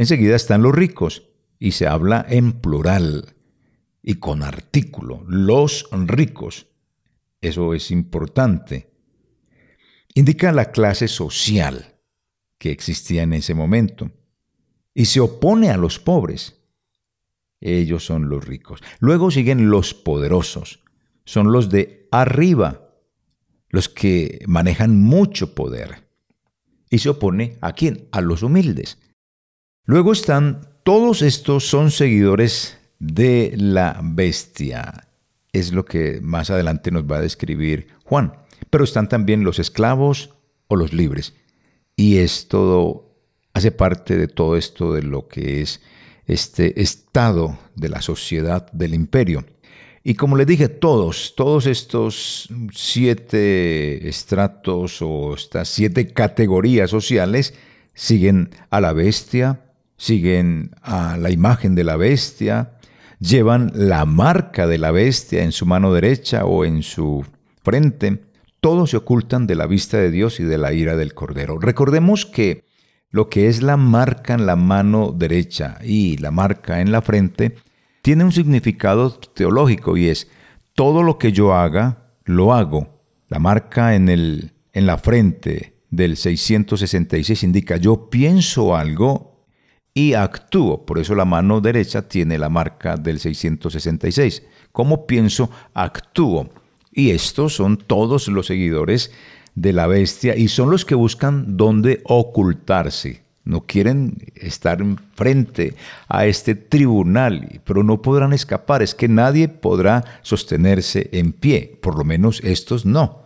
Enseguida 0.00 0.34
están 0.34 0.62
los 0.62 0.74
ricos 0.74 1.28
y 1.58 1.72
se 1.72 1.86
habla 1.86 2.24
en 2.26 2.52
plural 2.52 3.34
y 4.02 4.14
con 4.14 4.42
artículo, 4.42 5.22
los 5.28 5.90
ricos. 5.92 6.68
Eso 7.42 7.74
es 7.74 7.90
importante. 7.90 8.94
Indica 10.14 10.52
la 10.52 10.70
clase 10.72 11.06
social 11.06 12.00
que 12.56 12.70
existía 12.70 13.24
en 13.24 13.34
ese 13.34 13.52
momento 13.52 14.10
y 14.94 15.04
se 15.04 15.20
opone 15.20 15.68
a 15.68 15.76
los 15.76 15.98
pobres. 15.98 16.62
Ellos 17.60 18.02
son 18.02 18.30
los 18.30 18.46
ricos. 18.46 18.80
Luego 19.00 19.30
siguen 19.30 19.68
los 19.68 19.92
poderosos. 19.92 20.80
Son 21.26 21.52
los 21.52 21.68
de 21.68 22.08
arriba, 22.10 22.88
los 23.68 23.90
que 23.90 24.38
manejan 24.46 24.98
mucho 24.98 25.54
poder. 25.54 26.08
Y 26.88 27.00
se 27.00 27.10
opone 27.10 27.58
a 27.60 27.74
quién? 27.74 28.08
A 28.12 28.22
los 28.22 28.42
humildes. 28.42 28.96
Luego 29.84 30.12
están, 30.12 30.68
todos 30.84 31.22
estos 31.22 31.66
son 31.68 31.90
seguidores 31.90 32.78
de 32.98 33.54
la 33.56 34.00
bestia. 34.02 35.08
Es 35.52 35.72
lo 35.72 35.84
que 35.84 36.20
más 36.22 36.50
adelante 36.50 36.90
nos 36.90 37.04
va 37.04 37.16
a 37.16 37.22
describir 37.22 37.88
Juan. 38.04 38.34
Pero 38.70 38.84
están 38.84 39.08
también 39.08 39.42
los 39.42 39.58
esclavos 39.58 40.30
o 40.68 40.76
los 40.76 40.92
libres. 40.92 41.34
Y 41.96 42.18
es 42.18 42.46
todo 42.48 43.10
hace 43.52 43.72
parte 43.72 44.16
de 44.16 44.28
todo 44.28 44.56
esto 44.56 44.92
de 44.92 45.02
lo 45.02 45.26
que 45.26 45.60
es 45.60 45.80
este 46.26 46.80
estado 46.80 47.58
de 47.74 47.88
la 47.88 48.00
sociedad 48.00 48.70
del 48.72 48.94
imperio. 48.94 49.44
Y 50.02 50.14
como 50.14 50.36
les 50.36 50.46
dije, 50.46 50.68
todos, 50.68 51.34
todos 51.36 51.66
estos 51.66 52.48
siete 52.72 54.08
estratos 54.08 55.02
o 55.02 55.34
estas 55.34 55.68
siete 55.68 56.12
categorías 56.12 56.88
sociales 56.90 57.54
siguen 57.92 58.50
a 58.70 58.80
la 58.80 58.92
bestia, 58.92 59.60
siguen 60.00 60.70
a 60.80 61.18
la 61.18 61.30
imagen 61.30 61.74
de 61.74 61.84
la 61.84 61.98
bestia, 61.98 62.78
llevan 63.18 63.70
la 63.74 64.06
marca 64.06 64.66
de 64.66 64.78
la 64.78 64.92
bestia 64.92 65.44
en 65.44 65.52
su 65.52 65.66
mano 65.66 65.92
derecha 65.92 66.46
o 66.46 66.64
en 66.64 66.82
su 66.82 67.22
frente. 67.62 68.22
Todos 68.62 68.90
se 68.90 68.96
ocultan 68.96 69.46
de 69.46 69.56
la 69.56 69.66
vista 69.66 69.98
de 69.98 70.10
Dios 70.10 70.40
y 70.40 70.44
de 70.44 70.56
la 70.56 70.72
ira 70.72 70.96
del 70.96 71.12
Cordero. 71.12 71.58
Recordemos 71.58 72.24
que 72.24 72.64
lo 73.10 73.28
que 73.28 73.48
es 73.48 73.60
la 73.60 73.76
marca 73.76 74.32
en 74.32 74.46
la 74.46 74.56
mano 74.56 75.14
derecha 75.14 75.76
y 75.84 76.16
la 76.16 76.30
marca 76.30 76.80
en 76.80 76.92
la 76.92 77.02
frente, 77.02 77.56
tiene 78.00 78.24
un 78.24 78.32
significado 78.32 79.10
teológico 79.10 79.98
y 79.98 80.08
es 80.08 80.30
todo 80.74 81.02
lo 81.02 81.18
que 81.18 81.32
yo 81.32 81.52
haga, 81.52 82.14
lo 82.24 82.54
hago. 82.54 83.02
La 83.28 83.38
marca 83.38 83.94
en, 83.94 84.08
el, 84.08 84.54
en 84.72 84.86
la 84.86 84.96
frente 84.96 85.74
del 85.90 86.16
666 86.16 87.42
indica 87.42 87.76
yo 87.76 88.08
pienso 88.08 88.74
algo 88.74 89.29
y 89.94 90.14
actúo. 90.14 90.84
Por 90.84 90.98
eso 90.98 91.14
la 91.14 91.24
mano 91.24 91.60
derecha 91.60 92.02
tiene 92.02 92.38
la 92.38 92.48
marca 92.48 92.96
del 92.96 93.20
666. 93.20 94.42
¿Cómo 94.72 95.06
pienso? 95.06 95.50
Actúo. 95.74 96.50
Y 96.92 97.10
estos 97.10 97.54
son 97.54 97.76
todos 97.76 98.28
los 98.28 98.46
seguidores 98.46 99.12
de 99.54 99.72
la 99.72 99.86
bestia 99.86 100.36
y 100.36 100.48
son 100.48 100.70
los 100.70 100.84
que 100.84 100.94
buscan 100.94 101.56
dónde 101.56 102.00
ocultarse. 102.04 103.22
No 103.44 103.62
quieren 103.62 104.18
estar 104.34 104.78
frente 105.14 105.74
a 106.08 106.26
este 106.26 106.54
tribunal, 106.54 107.60
pero 107.64 107.82
no 107.82 108.02
podrán 108.02 108.32
escapar. 108.32 108.82
Es 108.82 108.94
que 108.94 109.08
nadie 109.08 109.48
podrá 109.48 110.04
sostenerse 110.22 111.08
en 111.12 111.32
pie, 111.32 111.78
por 111.80 111.96
lo 111.96 112.04
menos 112.04 112.40
estos 112.44 112.84
no. 112.84 113.24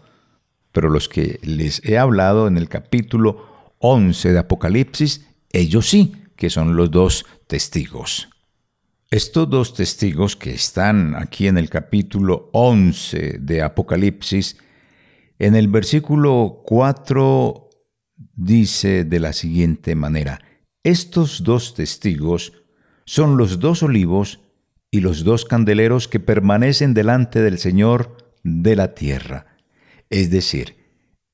Pero 0.72 0.88
los 0.88 1.08
que 1.08 1.40
les 1.42 1.84
he 1.84 1.98
hablado 1.98 2.48
en 2.48 2.56
el 2.56 2.68
capítulo 2.68 3.74
11 3.78 4.32
de 4.32 4.38
Apocalipsis, 4.38 5.26
ellos 5.52 5.88
sí, 5.88 6.14
que 6.36 6.50
son 6.50 6.76
los 6.76 6.90
dos 6.90 7.26
testigos. 7.46 8.28
Estos 9.10 9.48
dos 9.48 9.74
testigos 9.74 10.34
que 10.34 10.52
están 10.52 11.14
aquí 11.14 11.46
en 11.46 11.58
el 11.58 11.70
capítulo 11.70 12.50
11 12.52 13.38
de 13.38 13.62
Apocalipsis 13.62 14.56
en 15.38 15.54
el 15.54 15.68
versículo 15.68 16.62
4 16.64 17.70
dice 18.34 19.04
de 19.04 19.20
la 19.20 19.32
siguiente 19.32 19.94
manera, 19.94 20.40
estos 20.82 21.42
dos 21.42 21.74
testigos 21.74 22.52
son 23.04 23.36
los 23.36 23.58
dos 23.58 23.82
olivos 23.82 24.40
y 24.90 25.00
los 25.00 25.24
dos 25.24 25.44
candeleros 25.44 26.08
que 26.08 26.20
permanecen 26.20 26.94
delante 26.94 27.40
del 27.42 27.58
Señor 27.58 28.34
de 28.42 28.76
la 28.76 28.94
tierra. 28.94 29.56
Es 30.08 30.30
decir, 30.30 30.76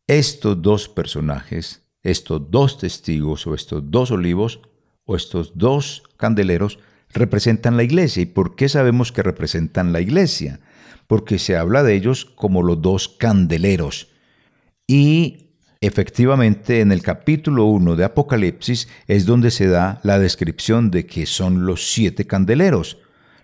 estos 0.07 0.61
dos 0.63 0.89
personajes, 0.89 1.87
estos 2.03 2.51
dos 2.51 2.79
testigos 2.79 3.47
o 3.47 3.55
estos 3.55 3.91
dos 3.91 4.11
olivos 4.11 4.61
estos 5.17 5.53
dos 5.57 6.03
candeleros 6.17 6.79
representan 7.13 7.77
la 7.77 7.83
iglesia. 7.83 8.23
¿Y 8.23 8.27
por 8.27 8.57
qué 8.57 8.69
sabemos 8.69 9.13
que 9.13 9.23
representan 9.23 9.93
la 9.93 10.01
iglesia? 10.01 10.61
porque 11.11 11.41
se 11.41 11.57
habla 11.57 11.83
de 11.83 11.97
ellos 11.97 12.25
como 12.25 12.63
los 12.63 12.81
dos 12.83 13.09
candeleros. 13.09 14.13
Y 14.87 15.49
efectivamente 15.81 16.83
en 16.83 16.93
el 16.93 17.03
capítulo 17.03 17.65
1 17.65 17.97
de 17.97 18.05
Apocalipsis 18.05 18.87
es 19.09 19.27
donde 19.27 19.51
se 19.51 19.67
da 19.67 19.99
la 20.05 20.21
descripción 20.21 20.93
de 20.93 21.07
que 21.07 21.27
son 21.27 21.67
los 21.67 21.91
siete 21.91 22.29
candeleros. 22.29 22.99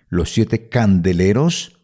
Los 0.07 0.31
siete 0.31 0.69
candeleros 0.69 1.77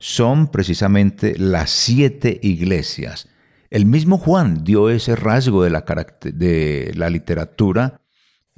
son 0.00 0.50
precisamente 0.50 1.38
las 1.38 1.70
siete 1.70 2.40
iglesias. 2.42 3.28
El 3.70 3.86
mismo 3.86 4.18
Juan 4.18 4.64
dio 4.64 4.90
ese 4.90 5.14
rasgo 5.14 5.62
de 5.62 6.92
la 6.96 7.08
literatura 7.08 7.99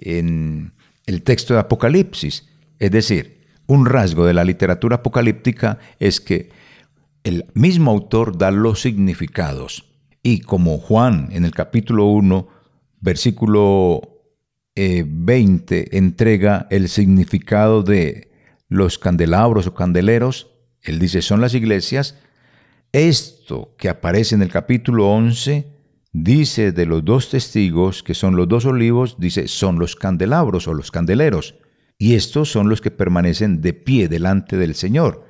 en 0.04 0.72
el 1.06 1.22
texto 1.22 1.54
de 1.54 1.60
Apocalipsis. 1.60 2.48
Es 2.78 2.90
decir, 2.90 3.46
un 3.66 3.86
rasgo 3.86 4.26
de 4.26 4.34
la 4.34 4.44
literatura 4.44 4.96
apocalíptica 4.96 5.78
es 5.98 6.20
que 6.20 6.50
el 7.24 7.46
mismo 7.54 7.90
autor 7.90 8.36
da 8.36 8.50
los 8.50 8.80
significados. 8.80 9.84
Y 10.22 10.40
como 10.40 10.78
Juan 10.78 11.28
en 11.32 11.44
el 11.44 11.52
capítulo 11.52 12.06
1, 12.06 12.48
versículo 13.00 14.00
20, 14.74 15.78
eh, 15.78 15.88
entrega 15.92 16.66
el 16.70 16.88
significado 16.88 17.82
de 17.82 18.30
los 18.68 18.98
candelabros 18.98 19.66
o 19.66 19.74
candeleros, 19.74 20.48
él 20.82 20.98
dice 20.98 21.22
son 21.22 21.40
las 21.40 21.54
iglesias, 21.54 22.18
esto 22.92 23.74
que 23.78 23.88
aparece 23.88 24.34
en 24.34 24.42
el 24.42 24.50
capítulo 24.50 25.08
11 25.10 25.71
dice 26.12 26.72
de 26.72 26.86
los 26.86 27.04
dos 27.04 27.30
testigos, 27.30 28.02
que 28.02 28.14
son 28.14 28.36
los 28.36 28.48
dos 28.48 28.66
olivos, 28.66 29.16
dice 29.18 29.48
son 29.48 29.78
los 29.78 29.96
candelabros 29.96 30.68
o 30.68 30.74
los 30.74 30.90
candeleros. 30.90 31.54
Y 31.98 32.14
estos 32.14 32.50
son 32.50 32.68
los 32.68 32.80
que 32.80 32.90
permanecen 32.90 33.60
de 33.60 33.72
pie 33.72 34.08
delante 34.08 34.56
del 34.56 34.74
Señor. 34.74 35.24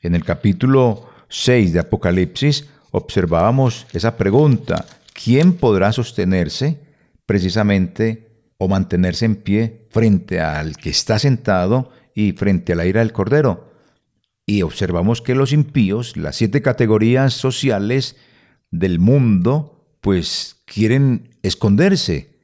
En 0.00 0.14
el 0.14 0.24
capítulo 0.24 1.08
6 1.28 1.72
de 1.72 1.80
Apocalipsis 1.80 2.68
observábamos 2.90 3.86
esa 3.92 4.16
pregunta, 4.16 4.86
¿quién 5.12 5.54
podrá 5.54 5.92
sostenerse 5.92 6.78
precisamente 7.26 8.28
o 8.58 8.68
mantenerse 8.68 9.24
en 9.24 9.36
pie 9.36 9.86
frente 9.90 10.40
al 10.40 10.76
que 10.76 10.90
está 10.90 11.18
sentado 11.18 11.90
y 12.14 12.32
frente 12.32 12.74
a 12.74 12.76
la 12.76 12.86
ira 12.86 13.00
del 13.00 13.12
Cordero? 13.12 13.72
Y 14.46 14.62
observamos 14.62 15.22
que 15.22 15.34
los 15.34 15.52
impíos, 15.52 16.16
las 16.16 16.36
siete 16.36 16.60
categorías 16.60 17.32
sociales 17.32 18.16
del 18.70 18.98
mundo, 18.98 19.73
pues 20.04 20.56
quieren 20.66 21.30
esconderse. 21.42 22.36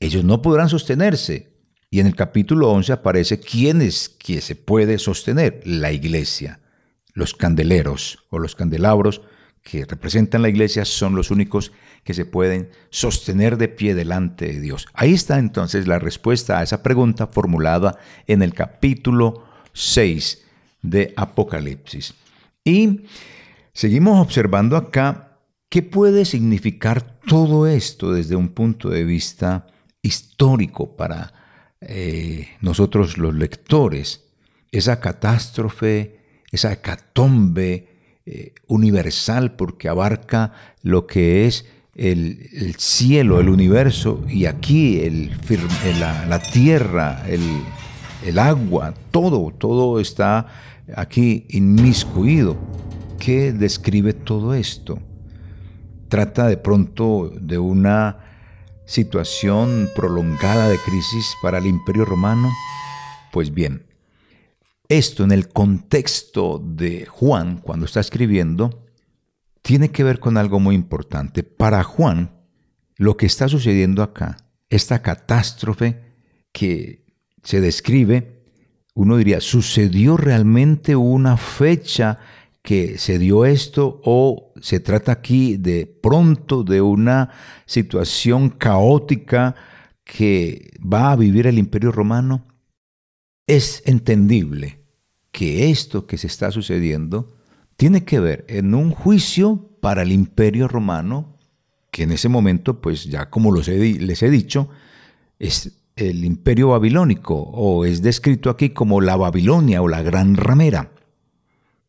Ellos 0.00 0.24
no 0.24 0.40
podrán 0.40 0.70
sostenerse. 0.70 1.52
Y 1.90 2.00
en 2.00 2.06
el 2.06 2.16
capítulo 2.16 2.70
11 2.70 2.90
aparece 2.90 3.38
quién 3.38 3.82
es 3.82 4.08
quien 4.08 4.40
se 4.40 4.56
puede 4.56 4.98
sostener, 4.98 5.60
la 5.66 5.92
iglesia. 5.92 6.60
Los 7.12 7.34
candeleros 7.34 8.24
o 8.30 8.38
los 8.38 8.54
candelabros 8.54 9.20
que 9.62 9.84
representan 9.84 10.40
la 10.40 10.48
iglesia 10.48 10.86
son 10.86 11.14
los 11.14 11.30
únicos 11.30 11.70
que 12.02 12.14
se 12.14 12.24
pueden 12.24 12.70
sostener 12.88 13.58
de 13.58 13.68
pie 13.68 13.94
delante 13.94 14.46
de 14.46 14.60
Dios. 14.60 14.86
Ahí 14.94 15.12
está 15.12 15.38
entonces 15.38 15.86
la 15.86 15.98
respuesta 15.98 16.58
a 16.58 16.62
esa 16.62 16.82
pregunta 16.82 17.26
formulada 17.26 17.98
en 18.26 18.40
el 18.40 18.54
capítulo 18.54 19.44
6 19.74 20.42
de 20.80 21.12
Apocalipsis. 21.14 22.14
Y 22.64 23.02
seguimos 23.74 24.18
observando 24.18 24.78
acá 24.78 25.33
qué 25.74 25.82
puede 25.82 26.24
significar 26.24 27.18
todo 27.26 27.66
esto 27.66 28.12
desde 28.12 28.36
un 28.36 28.50
punto 28.50 28.90
de 28.90 29.02
vista 29.02 29.66
histórico 30.02 30.94
para 30.94 31.34
eh, 31.80 32.46
nosotros 32.60 33.18
los 33.18 33.34
lectores. 33.34 34.22
Esa 34.70 35.00
catástrofe, 35.00 36.20
esa 36.52 36.72
hecatombe 36.72 37.88
eh, 38.24 38.54
universal 38.68 39.56
porque 39.56 39.88
abarca 39.88 40.52
lo 40.82 41.08
que 41.08 41.48
es 41.48 41.66
el, 41.96 42.76
cielo, 42.78 43.40
el 43.40 43.48
universo 43.48 44.24
y 44.28 44.46
aquí 44.46 45.02
la, 45.98 46.40
tierra, 46.52 47.24
el, 47.28 47.42
el 48.24 48.38
agua, 48.38 48.94
todo, 49.10 49.50
todo 49.50 49.98
está 49.98 50.46
aquí 50.94 51.46
inmiscuido. 51.48 52.56
¿Qué 53.18 53.52
describe 53.52 54.12
todo 54.12 54.54
esto? 54.54 55.00
Trata 56.08 56.46
de 56.46 56.56
pronto 56.56 57.30
de 57.40 57.58
una 57.58 58.18
situación 58.86 59.88
prolongada 59.94 60.68
de 60.68 60.78
crisis 60.78 61.34
para 61.42 61.58
el 61.58 61.66
imperio 61.66 62.04
romano? 62.04 62.50
Pues 63.32 63.52
bien, 63.52 63.86
esto 64.88 65.24
en 65.24 65.32
el 65.32 65.48
contexto 65.48 66.62
de 66.64 67.06
Juan, 67.06 67.58
cuando 67.58 67.86
está 67.86 68.00
escribiendo, 68.00 68.86
tiene 69.62 69.90
que 69.90 70.04
ver 70.04 70.20
con 70.20 70.36
algo 70.36 70.60
muy 70.60 70.74
importante. 70.74 71.42
Para 71.42 71.82
Juan, 71.82 72.32
lo 72.96 73.16
que 73.16 73.26
está 73.26 73.48
sucediendo 73.48 74.02
acá, 74.02 74.36
esta 74.68 75.00
catástrofe 75.00 76.02
que 76.52 77.06
se 77.42 77.60
describe, 77.60 78.44
uno 78.94 79.16
diría, 79.16 79.40
¿sucedió 79.40 80.16
realmente 80.16 80.94
una 80.96 81.36
fecha 81.36 82.18
que 82.64 82.96
se 82.96 83.18
dio 83.18 83.44
esto 83.44 84.00
o 84.04 84.54
se 84.58 84.80
trata 84.80 85.12
aquí 85.12 85.58
de 85.58 85.84
pronto 85.86 86.64
de 86.64 86.80
una 86.80 87.28
situación 87.66 88.48
caótica 88.48 89.54
que 90.02 90.70
va 90.80 91.12
a 91.12 91.16
vivir 91.16 91.46
el 91.46 91.58
imperio 91.58 91.92
romano? 91.92 92.46
Es 93.46 93.82
entendible 93.84 94.80
que 95.30 95.70
esto 95.70 96.06
que 96.06 96.16
se 96.16 96.26
está 96.26 96.50
sucediendo 96.50 97.36
tiene 97.76 98.04
que 98.04 98.18
ver 98.18 98.46
en 98.48 98.74
un 98.74 98.92
juicio 98.92 99.68
para 99.82 100.00
el 100.00 100.10
imperio 100.10 100.66
romano, 100.66 101.36
que 101.90 102.04
en 102.04 102.12
ese 102.12 102.30
momento, 102.30 102.80
pues 102.80 103.04
ya 103.04 103.28
como 103.28 103.54
les 103.54 103.68
he 103.68 104.30
dicho, 104.30 104.70
es 105.38 105.70
el 105.96 106.24
imperio 106.24 106.68
babilónico, 106.68 107.34
o 107.34 107.84
es 107.84 108.00
descrito 108.00 108.48
aquí 108.48 108.70
como 108.70 109.02
la 109.02 109.16
Babilonia 109.16 109.82
o 109.82 109.88
la 109.88 110.02
gran 110.02 110.36
ramera 110.36 110.94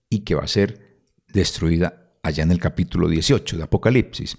y 0.10 0.20
que 0.20 0.36
va 0.36 0.44
a 0.44 0.48
ser 0.48 1.00
destruida 1.28 2.14
allá 2.24 2.44
en 2.44 2.52
el 2.52 2.60
capítulo 2.60 3.08
18 3.08 3.58
de 3.58 3.64
Apocalipsis. 3.64 4.38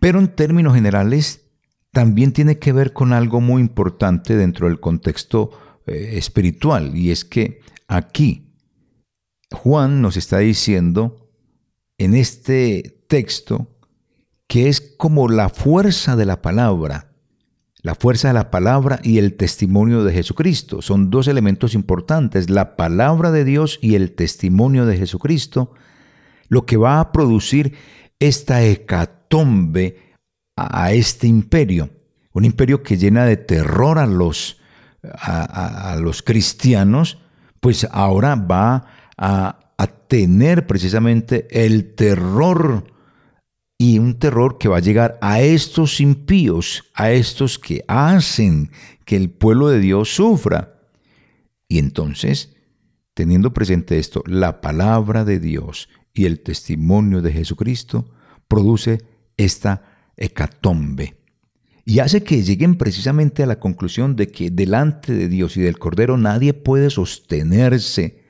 Pero 0.00 0.18
en 0.18 0.28
términos 0.28 0.74
generales, 0.74 1.46
también 1.92 2.32
tiene 2.32 2.58
que 2.58 2.72
ver 2.72 2.92
con 2.92 3.12
algo 3.12 3.40
muy 3.40 3.62
importante 3.62 4.36
dentro 4.36 4.68
del 4.68 4.80
contexto 4.80 5.50
eh, 5.86 6.12
espiritual, 6.14 6.96
y 6.96 7.10
es 7.10 7.24
que 7.24 7.60
aquí 7.88 8.52
Juan 9.50 10.02
nos 10.02 10.16
está 10.16 10.38
diciendo 10.38 11.30
en 11.98 12.14
este 12.14 13.04
texto 13.08 13.78
que 14.46 14.68
es 14.68 14.80
como 14.80 15.28
la 15.28 15.48
fuerza 15.48 16.16
de 16.16 16.26
la 16.26 16.42
palabra 16.42 17.15
la 17.82 17.94
fuerza 17.94 18.28
de 18.28 18.34
la 18.34 18.50
palabra 18.50 19.00
y 19.02 19.18
el 19.18 19.34
testimonio 19.34 20.04
de 20.04 20.12
Jesucristo. 20.12 20.82
Son 20.82 21.10
dos 21.10 21.28
elementos 21.28 21.74
importantes, 21.74 22.50
la 22.50 22.76
palabra 22.76 23.30
de 23.30 23.44
Dios 23.44 23.78
y 23.80 23.94
el 23.94 24.12
testimonio 24.12 24.86
de 24.86 24.96
Jesucristo, 24.96 25.72
lo 26.48 26.66
que 26.66 26.76
va 26.76 27.00
a 27.00 27.12
producir 27.12 27.74
esta 28.18 28.64
hecatombe 28.64 30.16
a, 30.56 30.92
este 30.92 31.26
imperio. 31.26 31.90
Un 32.32 32.44
imperio 32.44 32.82
que 32.82 32.96
llena 32.96 33.24
de 33.24 33.36
terror 33.36 33.98
a 33.98 34.06
los, 34.06 34.60
a, 35.02 35.96
los 36.00 36.22
cristianos, 36.22 37.18
pues 37.60 37.86
ahora 37.90 38.34
va 38.36 38.86
a, 39.16 39.72
a 39.78 39.86
tener 39.86 40.66
precisamente 40.66 41.46
el 41.50 41.94
terror 41.94 42.84
y 43.78 43.98
un 43.98 44.18
terror 44.18 44.58
que 44.58 44.68
va 44.68 44.78
a 44.78 44.80
llegar 44.80 45.18
a 45.20 45.40
estos 45.40 46.00
impíos, 46.00 46.84
a 46.94 47.10
estos 47.10 47.58
que 47.58 47.84
hacen 47.88 48.70
que 49.04 49.16
el 49.16 49.30
pueblo 49.30 49.68
de 49.68 49.80
Dios 49.80 50.14
sufra. 50.14 50.80
Y 51.68 51.78
entonces, 51.78 52.56
teniendo 53.14 53.52
presente 53.52 53.98
esto, 53.98 54.22
la 54.26 54.60
palabra 54.60 55.24
de 55.24 55.40
Dios 55.40 55.88
y 56.14 56.24
el 56.24 56.40
testimonio 56.40 57.20
de 57.20 57.32
Jesucristo 57.32 58.10
produce 58.48 59.02
esta 59.36 59.82
hecatombe 60.16 61.16
y 61.88 62.00
hace 62.00 62.24
que 62.24 62.42
lleguen 62.42 62.74
precisamente 62.74 63.44
a 63.44 63.46
la 63.46 63.60
conclusión 63.60 64.16
de 64.16 64.26
que 64.26 64.50
delante 64.50 65.12
de 65.12 65.28
Dios 65.28 65.56
y 65.56 65.60
del 65.60 65.78
Cordero 65.78 66.18
nadie 66.18 66.52
puede 66.52 66.90
sostenerse 66.90 68.25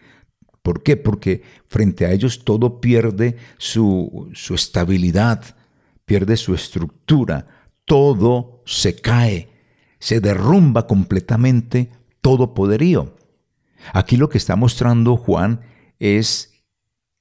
¿Por 0.67 0.83
qué? 0.83 0.97
Porque 0.97 1.45
frente 1.69 2.07
a 2.07 2.11
ellos 2.11 2.45
todo 2.45 2.81
pierde 2.81 3.37
su, 3.57 4.33
estabilidad, 4.53 5.45
pierde 6.05 6.37
su 6.37 6.57
estructura, 6.57 7.47
todo 7.85 8.65
se 8.67 8.97
cae, 8.97 9.49
se 10.01 10.19
derrumba 10.19 10.89
completamente 10.89 11.93
todo 12.21 12.53
poderío. 12.53 13.15
Aquí 13.93 14.17
lo 14.17 14.29
que 14.29 14.39
está 14.39 14.57
mostrando 14.57 15.17
Juan 15.17 15.61
es 16.01 16.65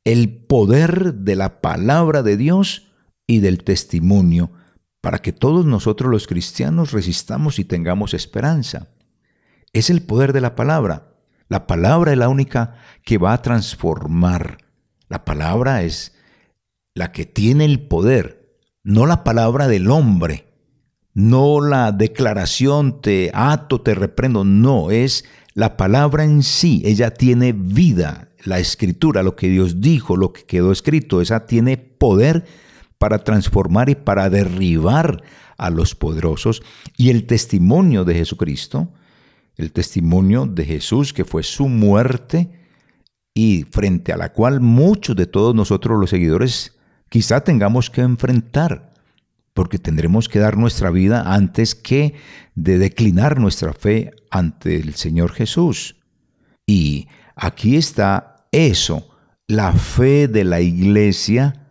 el 0.06 0.36
poder 0.36 1.14
de 1.14 1.36
la 1.36 1.62
palabra 1.62 2.24
de 2.24 2.38
Dios 2.38 2.88
y 3.28 3.42
del 3.42 3.64
testimonio 3.64 4.50
para 5.02 5.20
que 5.20 5.34
todos 5.34 5.68
nosotros 5.68 6.10
los 6.10 6.26
cristianos 6.26 6.94
resistamos 6.94 7.60
y 7.60 7.64
tengamos 7.64 8.16
esperanza. 8.16 8.88
Es 9.72 9.92
el 9.92 10.02
poder 10.02 10.34
de 10.34 10.42
la 10.42 10.56
palabra. 10.56 11.14
La 11.48 11.68
palabra 11.68 12.12
es 12.12 12.18
la 12.18 12.30
única 12.30 12.76
que 13.04 13.18
va 13.18 13.34
a 13.34 13.42
transformar. 13.42 14.58
La 15.10 15.26
palabra 15.26 15.84
es 15.84 16.16
la 16.96 17.12
que 17.12 17.26
tiene 17.26 17.66
el 17.66 17.88
poder, 17.88 18.58
no 18.84 19.06
la 19.06 19.24
palabra 19.24 19.68
del 19.68 19.92
hombre, 19.92 20.48
no 21.14 21.62
la 21.62 21.92
declaración 21.92 23.02
te 23.02 23.32
ato, 23.34 23.82
te 23.82 23.94
reprendo, 23.94 24.44
no, 24.44 24.92
es 24.92 25.26
la 25.54 25.78
palabra 25.78 26.24
en 26.24 26.42
sí, 26.42 26.82
ella 26.86 27.12
tiene 27.12 27.54
vida, 27.54 28.30
la 28.44 28.60
escritura, 28.60 29.24
lo 29.24 29.36
que 29.36 29.48
Dios 29.48 29.82
dijo, 29.82 30.18
lo 30.18 30.34
que 30.34 30.44
quedó 30.44 30.72
escrito, 30.72 31.22
esa 31.22 31.46
tiene 31.46 31.78
poder 31.78 32.46
para 32.98 33.24
transformar 33.24 33.90
y 33.90 33.96
para 33.96 34.30
derribar 34.30 35.24
a 35.58 35.70
los 35.70 35.96
poderosos. 35.96 36.64
Y 36.98 37.10
el 37.10 37.26
testimonio 37.26 38.04
de 38.04 38.16
Jesucristo 38.16 38.90
el 39.58 39.72
testimonio 39.72 40.46
de 40.46 40.65
Jesús, 40.65 41.13
que 41.13 41.26
fue 41.26 41.44
su 41.44 41.68
muerte, 41.68 42.50
y 43.34 43.65
frente 43.70 44.13
a 44.13 44.18
la 44.18 44.32
cual 44.32 44.62
muchos 44.62 45.15
de 45.15 45.28
todos 45.28 45.54
nosotros 45.54 46.00
los 46.00 46.10
seguidores 46.10 46.78
quizá 47.10 47.41
tengamos 47.41 47.89
que 47.89 48.02
enfrentar, 48.02 48.94
porque 49.54 49.78
tendremos 49.78 50.30
que 50.30 50.39
dar 50.39 50.58
nuestra 50.58 50.89
vida 50.89 51.34
antes 51.34 51.76
que 51.76 52.15
de 52.56 52.78
declinar 52.78 53.39
nuestra 53.39 53.74
fe 53.74 54.12
ante 54.32 54.78
el 54.78 54.96
Señor 54.96 55.34
Jesús. 55.34 55.98
Y 56.65 57.08
aquí 57.36 57.76
está 57.76 58.48
eso, 58.52 59.10
la 59.48 59.74
fe 59.74 60.28
de 60.28 60.44
la 60.46 60.62
iglesia 60.62 61.68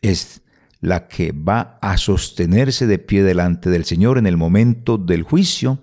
es 0.00 0.42
la 0.80 1.06
que 1.06 1.32
va 1.32 1.78
a 1.80 1.96
sostenerse 1.96 2.86
de 2.86 2.98
pie 2.98 3.22
delante 3.22 3.70
del 3.70 3.84
Señor 3.84 4.18
en 4.18 4.26
el 4.26 4.36
momento 4.36 4.98
del 4.98 5.22
juicio, 5.22 5.78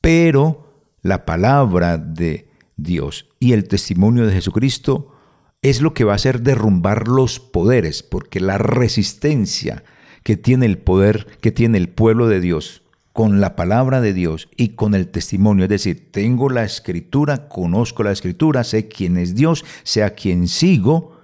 pero 0.00 0.67
la 1.08 1.24
palabra 1.24 1.98
de 1.98 2.48
Dios 2.76 3.26
y 3.40 3.52
el 3.52 3.66
testimonio 3.66 4.26
de 4.26 4.32
Jesucristo 4.32 5.14
es 5.62 5.82
lo 5.82 5.92
que 5.94 6.04
va 6.04 6.12
a 6.12 6.16
hacer 6.16 6.42
derrumbar 6.42 7.08
los 7.08 7.40
poderes, 7.40 8.02
porque 8.02 8.40
la 8.40 8.58
resistencia 8.58 9.82
que 10.22 10.36
tiene 10.36 10.66
el 10.66 10.78
poder, 10.78 11.26
que 11.40 11.50
tiene 11.50 11.78
el 11.78 11.88
pueblo 11.88 12.28
de 12.28 12.40
Dios 12.40 12.82
con 13.12 13.40
la 13.40 13.56
palabra 13.56 14.00
de 14.00 14.12
Dios 14.12 14.48
y 14.56 14.70
con 14.70 14.94
el 14.94 15.08
testimonio, 15.08 15.64
es 15.64 15.70
decir, 15.70 16.12
tengo 16.12 16.50
la 16.50 16.62
escritura, 16.62 17.48
conozco 17.48 18.04
la 18.04 18.12
escritura, 18.12 18.62
sé 18.62 18.86
quién 18.86 19.16
es 19.16 19.34
Dios, 19.34 19.64
sé 19.82 20.04
a 20.04 20.10
quién 20.10 20.46
sigo 20.46 21.18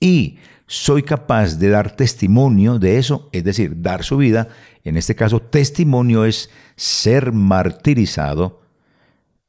y 0.00 0.38
soy 0.66 1.04
capaz 1.04 1.56
de 1.58 1.68
dar 1.68 1.94
testimonio 1.94 2.80
de 2.80 2.98
eso, 2.98 3.28
es 3.30 3.44
decir, 3.44 3.80
dar 3.80 4.02
su 4.02 4.16
vida, 4.16 4.48
en 4.82 4.96
este 4.96 5.14
caso 5.14 5.40
testimonio 5.40 6.24
es 6.24 6.50
ser 6.74 7.30
martirizado, 7.30 8.65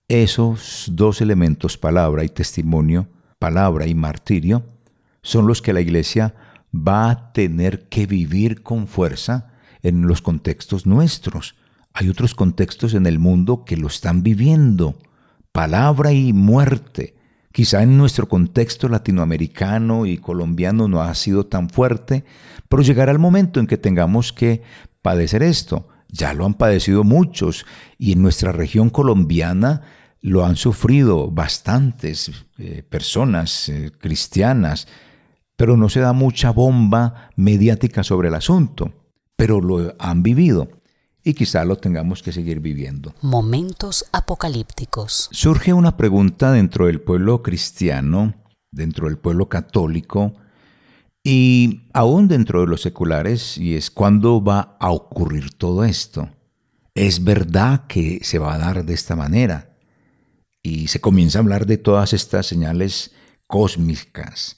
esos 0.07 0.89
dos 0.91 1.21
elementos, 1.21 1.77
palabra 1.77 2.23
y 2.23 2.29
testimonio, 2.29 3.07
palabra 3.39 3.87
y 3.87 3.95
martirio, 3.95 4.65
son 5.21 5.47
los 5.47 5.61
que 5.61 5.73
la 5.73 5.81
iglesia 5.81 6.35
va 6.73 7.09
a 7.09 7.33
tener 7.33 7.89
que 7.89 8.05
vivir 8.05 8.63
con 8.63 8.87
fuerza 8.87 9.51
en 9.83 10.07
los 10.07 10.21
contextos 10.21 10.85
nuestros. 10.85 11.55
Hay 11.93 12.09
otros 12.09 12.35
contextos 12.35 12.93
en 12.93 13.05
el 13.05 13.19
mundo 13.19 13.65
que 13.65 13.77
lo 13.77 13.87
están 13.87 14.23
viviendo. 14.23 14.97
Palabra 15.51 16.13
y 16.13 16.33
muerte, 16.33 17.17
Quizá 17.57 17.81
en 17.81 17.97
nuestro 17.97 18.29
contexto 18.29 18.87
latinoamericano 18.87 20.05
y 20.05 20.19
colombiano 20.19 20.87
no 20.87 21.01
ha 21.01 21.15
sido 21.15 21.47
tan 21.47 21.71
fuerte, 21.71 22.23
pero 22.69 22.83
llegará 22.83 23.11
el 23.11 23.17
momento 23.17 23.59
en 23.59 23.65
que 23.65 23.79
tengamos 23.79 24.31
que 24.31 24.61
padecer 25.01 25.41
esto. 25.41 25.87
Ya 26.07 26.35
lo 26.35 26.45
han 26.45 26.53
padecido 26.53 27.03
muchos 27.03 27.65
y 27.97 28.11
en 28.11 28.21
nuestra 28.21 28.51
región 28.51 28.91
colombiana 28.91 29.81
lo 30.21 30.45
han 30.45 30.55
sufrido 30.55 31.29
bastantes 31.29 32.31
eh, 32.57 32.83
personas 32.87 33.69
eh, 33.69 33.91
cristianas, 33.99 34.87
pero 35.55 35.77
no 35.77 35.89
se 35.89 35.99
da 35.99 36.13
mucha 36.13 36.51
bomba 36.51 37.29
mediática 37.35 38.03
sobre 38.03 38.29
el 38.29 38.35
asunto, 38.35 38.93
pero 39.35 39.61
lo 39.61 39.95
han 39.99 40.23
vivido 40.23 40.69
y 41.23 41.33
quizá 41.33 41.65
lo 41.65 41.75
tengamos 41.75 42.23
que 42.23 42.31
seguir 42.31 42.61
viviendo. 42.61 43.13
Momentos 43.21 44.05
apocalípticos. 44.13 45.29
Surge 45.31 45.73
una 45.73 45.97
pregunta 45.97 46.51
dentro 46.51 46.85
del 46.85 47.01
pueblo 47.01 47.43
cristiano, 47.43 48.33
dentro 48.71 49.07
del 49.07 49.17
pueblo 49.17 49.49
católico 49.49 50.33
y 51.23 51.81
aún 51.91 52.29
dentro 52.29 52.61
de 52.61 52.67
los 52.67 52.81
seculares, 52.81 53.57
y 53.57 53.75
es 53.75 53.91
cuándo 53.91 54.41
va 54.41 54.77
a 54.79 54.91
ocurrir 54.91 55.51
todo 55.51 55.83
esto. 55.83 56.29
¿Es 56.95 57.21
verdad 57.21 57.85
que 57.87 58.21
se 58.23 58.39
va 58.39 58.53
a 58.53 58.57
dar 58.57 58.85
de 58.85 58.93
esta 58.93 59.17
manera? 59.17 59.66
Y 60.67 60.89
se 60.89 60.99
comienza 60.99 61.39
a 61.39 61.41
hablar 61.43 61.65
de 61.65 61.77
todas 61.77 62.11
estas 62.11 62.45
señales 62.45 63.11
cósmicas, 63.47 64.57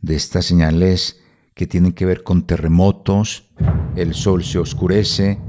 de 0.00 0.14
estas 0.14 0.44
señales 0.44 1.18
que 1.54 1.66
tienen 1.66 1.94
que 1.94 2.06
ver 2.06 2.22
con 2.22 2.46
terremotos, 2.46 3.48
el 3.96 4.14
sol 4.14 4.44
se 4.44 4.60
oscurece, 4.60 5.40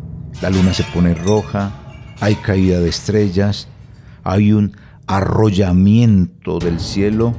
la 0.42 0.50
luna 0.50 0.74
se 0.74 0.84
pone 0.86 1.14
roja, 1.14 2.16
hay 2.22 2.34
caída 2.34 2.80
de 2.80 2.90
estrellas, 2.90 3.68
hay 4.24 4.52
un 4.52 4.76
arrollamiento 5.06 6.58
del 6.58 6.80
cielo, 6.80 7.36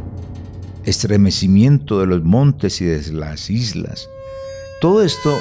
estremecimiento 0.84 1.98
de 1.98 2.06
los 2.06 2.22
montes 2.22 2.80
y 2.80 2.84
de 2.84 3.02
las 3.12 3.50
islas. 3.50 4.08
Todo 4.80 5.02
esto, 5.02 5.36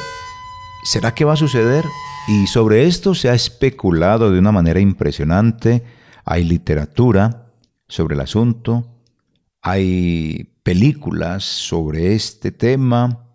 ¿será 0.83 1.13
que 1.13 1.25
va 1.25 1.33
a 1.33 1.35
suceder? 1.35 1.85
Y 2.27 2.47
sobre 2.47 2.87
esto 2.87 3.13
se 3.13 3.29
ha 3.29 3.35
especulado 3.35 4.31
de 4.31 4.39
una 4.39 4.51
manera 4.51 4.79
impresionante. 4.79 5.83
Hay 6.31 6.43
literatura 6.43 7.47
sobre 7.87 8.13
el 8.13 8.21
asunto, 8.21 8.85
hay 9.63 10.53
películas 10.61 11.43
sobre 11.43 12.13
este 12.13 12.51
tema, 12.51 13.25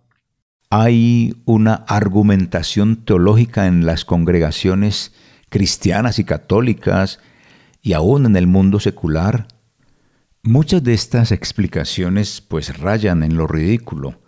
hay 0.70 1.42
una 1.44 1.74
argumentación 1.88 3.04
teológica 3.04 3.66
en 3.66 3.84
las 3.84 4.04
congregaciones 4.04 5.12
cristianas 5.48 6.20
y 6.20 6.24
católicas 6.24 7.18
y 7.82 7.94
aún 7.94 8.26
en 8.26 8.36
el 8.36 8.46
mundo 8.46 8.78
secular. 8.78 9.48
Muchas 10.44 10.84
de 10.84 10.94
estas 10.94 11.32
explicaciones 11.32 12.40
pues 12.42 12.78
rayan 12.78 13.24
en 13.24 13.36
lo 13.36 13.48
ridículo 13.48 14.20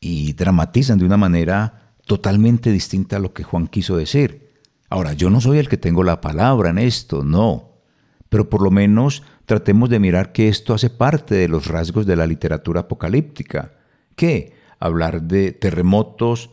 y 0.00 0.32
dramatizan 0.32 0.98
de 0.98 1.04
una 1.04 1.18
manera 1.18 1.92
totalmente 2.06 2.72
distinta 2.72 3.16
a 3.16 3.20
lo 3.20 3.34
que 3.34 3.44
Juan 3.44 3.66
quiso 3.66 3.98
decir. 3.98 4.50
Ahora, 4.88 5.12
yo 5.12 5.28
no 5.28 5.42
soy 5.42 5.58
el 5.58 5.68
que 5.68 5.76
tengo 5.76 6.02
la 6.04 6.22
palabra 6.22 6.70
en 6.70 6.78
esto, 6.78 7.22
no, 7.22 7.68
pero 8.28 8.50
por 8.50 8.62
lo 8.62 8.70
menos 8.70 9.22
tratemos 9.46 9.88
de 9.90 10.00
mirar 10.00 10.32
que 10.32 10.48
esto 10.48 10.74
hace 10.74 10.90
parte 10.90 11.34
de 11.34 11.48
los 11.48 11.66
rasgos 11.66 12.06
de 12.06 12.16
la 12.16 12.26
literatura 12.26 12.80
apocalíptica. 12.80 13.72
¿Qué? 14.14 14.58
hablar 14.78 15.22
de 15.22 15.52
terremotos, 15.52 16.50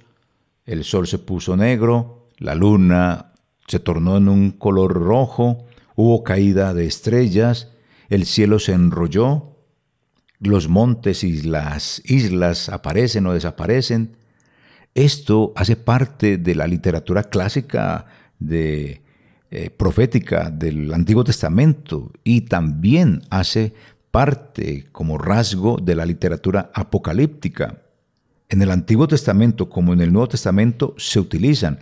el 0.66 0.84
sol 0.84 1.08
se 1.08 1.20
puso 1.20 1.56
negro, 1.56 2.30
la 2.38 2.56
luna 2.56 3.34
se 3.68 3.80
tornó 3.80 4.18
en 4.18 4.30
un 4.30 4.52
color 4.52 4.94
rojo, 4.94 5.66
hubo 5.96 6.24
caída 6.24 6.74
de 6.74 6.86
estrellas, 6.86 7.72
el 8.10 8.26
cielo 8.26 8.60
se 8.60 8.74
enrolló, 8.74 9.56
los 10.40 10.68
montes 10.68 11.24
y 11.24 11.42
las 11.44 12.02
islas 12.06 12.70
aparecen 12.70 13.26
o 13.26 13.34
desaparecen. 13.34 14.18
Esto 14.94 15.54
hace 15.56 15.76
parte 15.76 16.38
de 16.38 16.56
la 16.56 16.68
literatura 16.68 17.24
clásica 17.24 18.06
de 18.40 19.02
eh, 19.52 19.70
profética 19.70 20.50
del 20.50 20.94
Antiguo 20.94 21.24
Testamento 21.24 22.12
y 22.24 22.42
también 22.42 23.22
hace 23.30 23.74
parte 24.12 24.86
como 24.92 25.18
rasgo 25.18 25.78
de 25.82 25.96
la 25.96 26.06
literatura 26.06 26.72
apocalíptica 26.74 27.82
en 28.50 28.62
el 28.62 28.72
Antiguo 28.72 29.08
Testamento 29.08 29.70
como 29.70 29.94
en 29.94 30.02
el 30.02 30.14
Nuevo 30.14 30.30
Testamento 30.30 30.96
se 30.98 31.20
utilizan. 31.20 31.80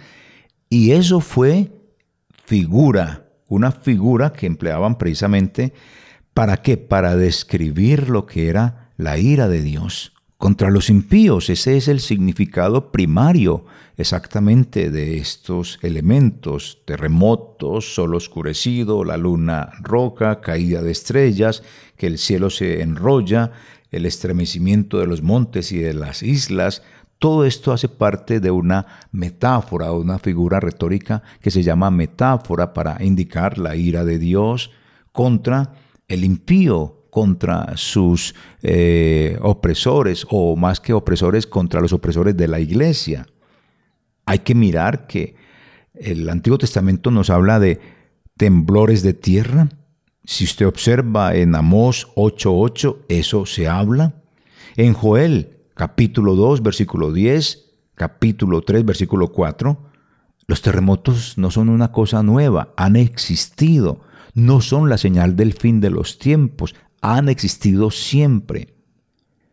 Y 0.69 0.91
eso 0.91 1.19
fue 1.19 1.71
figura, 2.45 3.30
una 3.47 3.71
figura 3.71 4.34
que 4.34 4.47
empleaban 4.47 4.97
precisamente 4.97 5.73
para 6.34 6.58
qué? 6.58 6.78
Para 6.78 7.15
describir 7.15 8.10
lo 8.10 8.26
que 8.26 8.49
era 8.49 8.91
la 8.97 9.17
ira 9.17 9.47
de 9.47 9.62
Dios 9.62 10.12
contra 10.43 10.69
los 10.71 10.89
impíos. 10.89 11.49
Ese 11.49 11.77
es 11.77 11.88
el 11.88 12.01
significado 12.01 12.91
primario 12.91 13.63
exactamente 13.95 14.91
de 14.91 15.15
estos 15.15 15.79
elementos, 15.82 16.79
terremotos, 16.84 17.95
sol 17.95 18.13
oscurecido, 18.13 19.06
la 19.06 19.15
luna 19.15 19.69
roja, 19.79 20.41
caída 20.41 20.82
de 20.82 20.91
estrellas, 20.91 21.63
que 21.95 22.08
el 22.08 22.17
cielo 22.17 22.49
se 22.49 22.82
enrolla, 22.82 23.53
el 23.89 24.06
estremecimiento 24.06 24.99
de 24.99 25.08
los 25.08 25.21
montes 25.21 25.71
y 25.71 25.77
de 25.77 25.93
las 25.93 26.21
islas, 26.23 26.84
todo 27.19 27.45
esto 27.45 27.71
hace 27.71 27.88
parte 27.88 28.41
de 28.41 28.51
una 28.51 28.86
metáfora 29.13 29.93
una 29.93 30.19
figura 30.19 30.60
retórica 30.60 31.23
que 31.39 31.51
se 31.51 31.63
llama 31.63 31.89
metáfora 31.89 32.73
para 32.73 33.01
indicar 33.01 33.58
la 33.58 33.77
ira 33.77 34.03
de 34.03 34.19
Dios 34.19 34.71
contra 35.13 35.75
el 36.10 36.25
impío, 36.25 37.03
contra 37.13 37.78
sus 37.78 38.34
eh, 38.63 39.38
opresores 39.43 40.26
o 40.32 40.56
más 40.56 40.80
que 40.80 40.93
opresores, 40.93 41.45
contra 41.45 41.80
los 41.80 41.93
opresores 41.93 42.36
de 42.36 42.47
la 42.47 42.60
iglesia. 42.60 43.28
Hay 44.26 44.39
que 44.39 44.56
mirar 44.56 45.06
que 45.06 45.36
el 45.93 46.28
Antiguo 46.28 46.58
Testamento 46.58 47.12
nos 47.12 47.30
habla 47.30 47.60
de 47.60 47.80
temblores 48.36 49.04
de 49.04 49.13
tierra, 49.13 49.69
si 50.23 50.45
usted 50.45 50.65
observa 50.65 51.36
en 51.36 51.54
Amós 51.54 52.08
8:8, 52.15 53.06
eso 53.10 53.45
se 53.45 53.67
habla. 53.67 54.23
En 54.76 54.93
Joel 54.93 55.67
capítulo 55.76 56.34
2, 56.34 56.63
versículo 56.63 57.12
10, 57.12 57.73
capítulo 57.93 58.62
3, 58.62 58.86
versículo 58.86 59.32
4, 59.32 59.78
los 60.47 60.63
terremotos 60.63 61.38
no 61.38 61.52
son 61.52 61.69
una 61.69 61.91
cosa 61.91 62.23
nueva, 62.23 62.73
han 62.76 62.95
existido, 62.95 64.02
no 64.34 64.62
son 64.62 64.89
la 64.89 64.97
señal 64.97 65.36
del 65.36 65.54
fin 65.54 65.80
de 65.80 65.91
los 65.91 66.17
tiempos, 66.17 66.73
han 67.04 67.30
existido 67.30 67.92
siempre. 67.92 68.74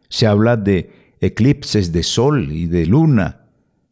Se 0.08 0.26
habla 0.26 0.56
de 0.56 1.16
eclipses 1.20 1.92
de 1.92 2.02
sol 2.04 2.50
y 2.52 2.66
de 2.66 2.86
luna, 2.86 3.48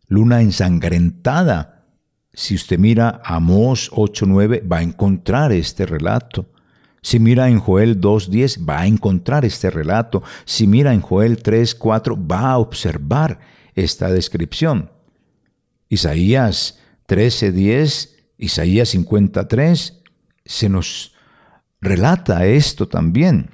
luna 0.07 0.40
ensangrentada. 0.40 1.85
Si 2.33 2.55
usted 2.55 2.79
mira 2.79 3.21
Amós 3.25 3.90
8:9 3.92 4.62
va 4.71 4.79
a 4.79 4.83
encontrar 4.83 5.53
este 5.53 5.85
relato 5.85 6.49
Si 7.03 7.18
mira 7.18 7.49
en 7.49 7.59
Joel 7.59 8.01
2.10 8.01 8.68
va 8.68 8.81
a 8.81 8.87
encontrar 8.87 9.44
este 9.44 9.71
relato. 9.71 10.23
Si 10.44 10.66
mira 10.66 10.92
en 10.92 11.01
Joel 11.01 11.42
3.4 11.42 12.31
va 12.31 12.51
a 12.51 12.59
observar 12.59 13.40
esta 13.75 14.11
descripción. 14.11 14.90
Isaías 15.88 16.79
13.10, 17.09 18.11
Isaías 18.37 18.90
53, 18.90 20.03
se 20.44 20.68
nos 20.68 21.14
relata 21.80 22.46
esto 22.46 22.88
también. 22.88 23.50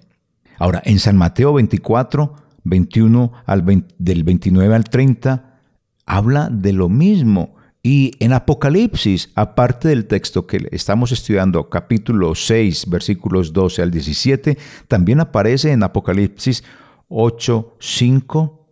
Ahora, 0.58 0.82
en 0.84 0.98
San 0.98 1.16
Mateo 1.16 1.54
24, 1.54 2.34
21 2.64 3.32
al 3.46 3.84
del 3.98 4.24
29 4.24 4.74
al 4.74 4.84
30, 4.84 5.60
habla 6.06 6.48
de 6.50 6.72
lo 6.72 6.88
mismo. 6.88 7.56
Y 7.82 8.12
en 8.18 8.32
Apocalipsis, 8.32 9.30
aparte 9.34 9.88
del 9.88 10.06
texto 10.06 10.46
que 10.46 10.68
estamos 10.70 11.12
estudiando, 11.12 11.68
capítulo 11.68 12.34
6, 12.34 12.88
versículos 12.88 13.52
12 13.52 13.82
al 13.82 13.90
17, 13.90 14.56
también 14.88 15.20
aparece 15.20 15.70
en 15.70 15.82
Apocalipsis 15.82 16.64
8, 17.08 17.76
5, 17.78 18.68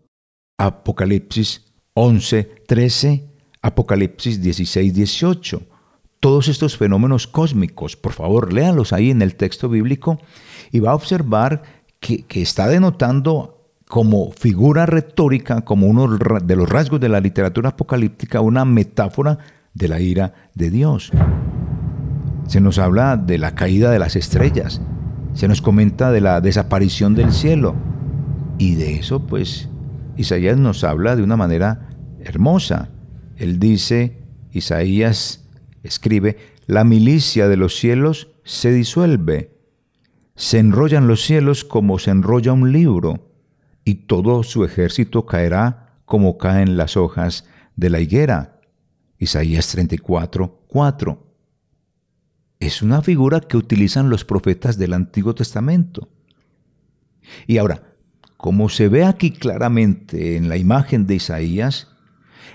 Apocalipsis 0.56 1.74
11, 1.92 2.64
13, 2.66 3.28
Apocalipsis 3.60 4.40
16, 4.40 4.94
18. 4.94 5.62
Todos 6.22 6.46
estos 6.46 6.76
fenómenos 6.76 7.26
cósmicos, 7.26 7.96
por 7.96 8.12
favor, 8.12 8.52
léalos 8.52 8.92
ahí 8.92 9.11
en 9.11 9.22
el 9.22 9.35
texto 9.35 9.68
bíblico 9.68 10.20
y 10.70 10.78
va 10.78 10.92
a 10.92 10.94
observar 10.94 11.62
que, 11.98 12.26
que 12.26 12.40
está 12.40 12.68
denotando 12.68 13.72
como 13.88 14.30
figura 14.30 14.87
retórica, 14.87 15.62
como 15.62 15.88
uno 15.88 16.06
de 16.06 16.54
los 16.54 16.68
rasgos 16.68 17.00
de 17.00 17.08
la 17.08 17.18
literatura 17.18 17.70
apocalíptica, 17.70 18.40
una 18.40 18.64
metáfora 18.64 19.38
de 19.74 19.88
la 19.88 20.00
ira 20.00 20.32
de 20.54 20.70
Dios. 20.70 21.11
Se 22.46 22.61
nos 22.61 22.78
habla 22.78 23.16
de 23.16 23.38
la 23.38 23.56
caída 23.56 23.90
de 23.90 23.98
las 23.98 24.14
estrellas, 24.14 24.80
se 25.35 25.48
nos 25.48 25.61
comenta 25.61 26.12
de 26.12 26.20
la 26.20 26.40
desaparición 26.40 27.16
del 27.16 27.32
cielo, 27.32 27.74
y 28.58 28.76
de 28.76 28.94
eso 28.94 29.26
pues 29.26 29.68
Isaías 30.16 30.56
nos 30.56 30.85
habla 30.85 31.16
de 31.16 31.24
una 31.24 31.37
manera 31.37 31.88
hermosa. 32.20 32.90
Él 33.37 33.58
dice, 33.58 34.22
Isaías 34.52 35.41
escribe, 35.83 36.37
la 36.66 36.85
milicia 36.85 37.49
de 37.49 37.57
los 37.57 37.77
cielos 37.77 38.29
se 38.45 38.73
disuelve, 38.73 39.57
se 40.35 40.59
enrollan 40.59 41.09
los 41.09 41.23
cielos 41.23 41.64
como 41.64 41.99
se 41.99 42.11
enrolla 42.11 42.53
un 42.53 42.73
libro 42.73 43.33
y 43.85 44.07
todo 44.07 44.42
su 44.42 44.64
ejército 44.64 45.27
caerá 45.27 45.99
como 46.05 46.38
caen 46.38 46.77
las 46.77 46.97
hojas 46.97 47.47
de 47.77 47.90
la 47.90 48.01
higuera. 48.01 48.61
Isaías 49.18 49.68
34, 49.68 50.64
4. 50.66 51.27
Es 52.61 52.83
una 52.83 53.03
figura 53.03 53.40
que 53.40 53.57
utilizan 53.57 54.09
los 54.09 54.25
profetas 54.25 54.79
del 54.79 54.92
Antiguo 54.92 55.35
Testamento. 55.35 56.09
Y 57.47 57.59
ahora, 57.59 57.95
como 58.37 58.68
se 58.68 58.88
ve 58.88 59.05
aquí 59.05 59.31
claramente 59.31 60.37
en 60.37 60.49
la 60.49 60.57
imagen 60.57 61.07
de 61.07 61.16
Isaías, 61.16 61.91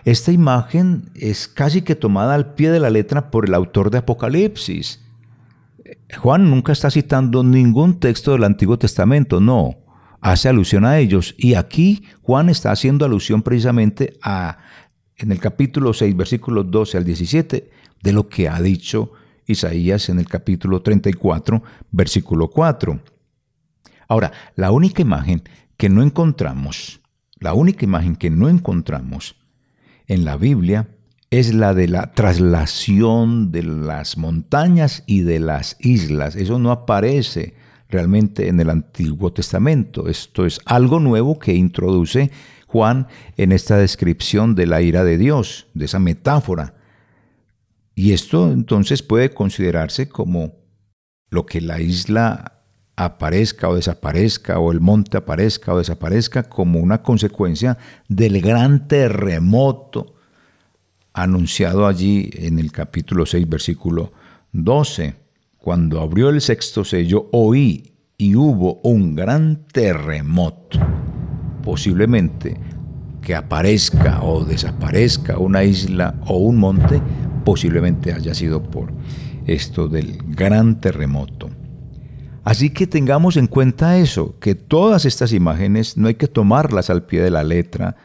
esta 0.07 0.31
imagen 0.31 1.09
es 1.15 1.49
casi 1.49 1.81
que 1.81 1.93
tomada 1.93 2.33
al 2.33 2.53
pie 2.53 2.71
de 2.71 2.79
la 2.79 2.89
letra 2.89 3.29
por 3.29 3.45
el 3.45 3.53
autor 3.53 3.91
de 3.91 3.97
Apocalipsis. 3.97 5.03
Juan 6.17 6.49
nunca 6.49 6.71
está 6.71 6.89
citando 6.89 7.43
ningún 7.43 7.99
texto 7.99 8.31
del 8.31 8.45
Antiguo 8.45 8.79
Testamento, 8.79 9.41
no 9.41 9.75
hace 10.21 10.47
alusión 10.47 10.85
a 10.85 10.97
ellos. 10.97 11.35
Y 11.37 11.55
aquí 11.55 12.05
Juan 12.21 12.47
está 12.47 12.71
haciendo 12.71 13.03
alusión 13.03 13.41
precisamente 13.41 14.17
a, 14.21 14.59
en 15.17 15.33
el 15.33 15.41
capítulo 15.41 15.93
6, 15.93 16.15
versículos 16.15 16.71
12 16.71 16.99
al 16.99 17.03
17, 17.03 17.69
de 18.01 18.13
lo 18.13 18.29
que 18.29 18.47
ha 18.47 18.61
dicho 18.61 19.11
Isaías 19.45 20.07
en 20.07 20.19
el 20.19 20.29
capítulo 20.29 20.81
34, 20.81 21.61
versículo 21.91 22.49
4. 22.49 22.97
Ahora, 24.07 24.31
la 24.55 24.71
única 24.71 25.01
imagen 25.01 25.43
que 25.75 25.89
no 25.89 26.01
encontramos, 26.01 27.01
la 27.41 27.53
única 27.53 27.83
imagen 27.83 28.15
que 28.15 28.29
no 28.29 28.47
encontramos 28.47 29.35
en 30.07 30.25
la 30.25 30.37
Biblia 30.37 30.89
es 31.29 31.53
la 31.53 31.73
de 31.73 31.87
la 31.87 32.13
traslación 32.13 33.51
de 33.51 33.63
las 33.63 34.17
montañas 34.17 35.03
y 35.05 35.21
de 35.21 35.39
las 35.39 35.75
islas. 35.79 36.35
Eso 36.35 36.57
no 36.57 36.71
aparece 36.71 37.55
realmente 37.89 38.47
en 38.47 38.59
el 38.59 38.69
Antiguo 38.69 39.33
Testamento. 39.33 40.07
Esto 40.07 40.45
es 40.45 40.61
algo 40.65 40.99
nuevo 40.99 41.37
que 41.37 41.53
introduce 41.53 42.31
Juan 42.67 43.07
en 43.35 43.51
esta 43.51 43.77
descripción 43.77 44.55
de 44.55 44.65
la 44.65 44.81
ira 44.81 45.03
de 45.03 45.17
Dios, 45.17 45.67
de 45.73 45.85
esa 45.85 45.99
metáfora. 45.99 46.75
Y 47.95 48.13
esto 48.13 48.51
entonces 48.51 49.03
puede 49.03 49.33
considerarse 49.33 50.07
como 50.07 50.53
lo 51.29 51.45
que 51.45 51.61
la 51.61 51.81
isla 51.81 52.56
aparezca 52.97 53.69
o 53.69 53.75
desaparezca, 53.75 54.59
o 54.59 54.71
el 54.71 54.81
monte 54.81 55.17
aparezca 55.17 55.73
o 55.73 55.77
desaparezca, 55.77 56.43
como 56.43 56.79
una 56.79 57.03
consecuencia 57.03 57.77
del 58.09 58.41
gran 58.41 58.87
terremoto 58.87 60.15
anunciado 61.13 61.87
allí 61.87 62.29
en 62.33 62.59
el 62.59 62.71
capítulo 62.71 63.25
6, 63.25 63.47
versículo 63.47 64.11
12. 64.51 65.15
Cuando 65.57 66.01
abrió 66.01 66.29
el 66.29 66.41
sexto 66.41 66.83
sello, 66.83 67.29
oí 67.31 67.93
y 68.17 68.35
hubo 68.35 68.79
un 68.83 69.15
gran 69.15 69.67
terremoto. 69.71 70.79
Posiblemente 71.63 72.57
que 73.21 73.35
aparezca 73.35 74.23
o 74.23 74.43
desaparezca 74.43 75.37
una 75.37 75.63
isla 75.63 76.15
o 76.25 76.37
un 76.37 76.57
monte, 76.57 77.01
posiblemente 77.43 78.13
haya 78.13 78.33
sido 78.33 78.63
por 78.63 78.91
esto 79.45 79.87
del 79.87 80.17
gran 80.25 80.79
terremoto. 80.79 81.56
Así 82.47 82.69
que 82.69 82.87
tengamos 82.87 83.35
en 83.35 83.47
cuenta 83.47 83.97
eso, 83.97 84.39
que 84.39 84.55
todas 84.55 85.03
estas 85.03 85.33
imágenes 85.33 85.97
no 85.97 86.07
hay 86.07 86.15
que 86.15 86.29
tomarlas 86.29 86.89
al 86.89 87.05
pie 87.05 87.21
de 87.21 87.29
la 87.29 87.43
letra. 87.43 87.97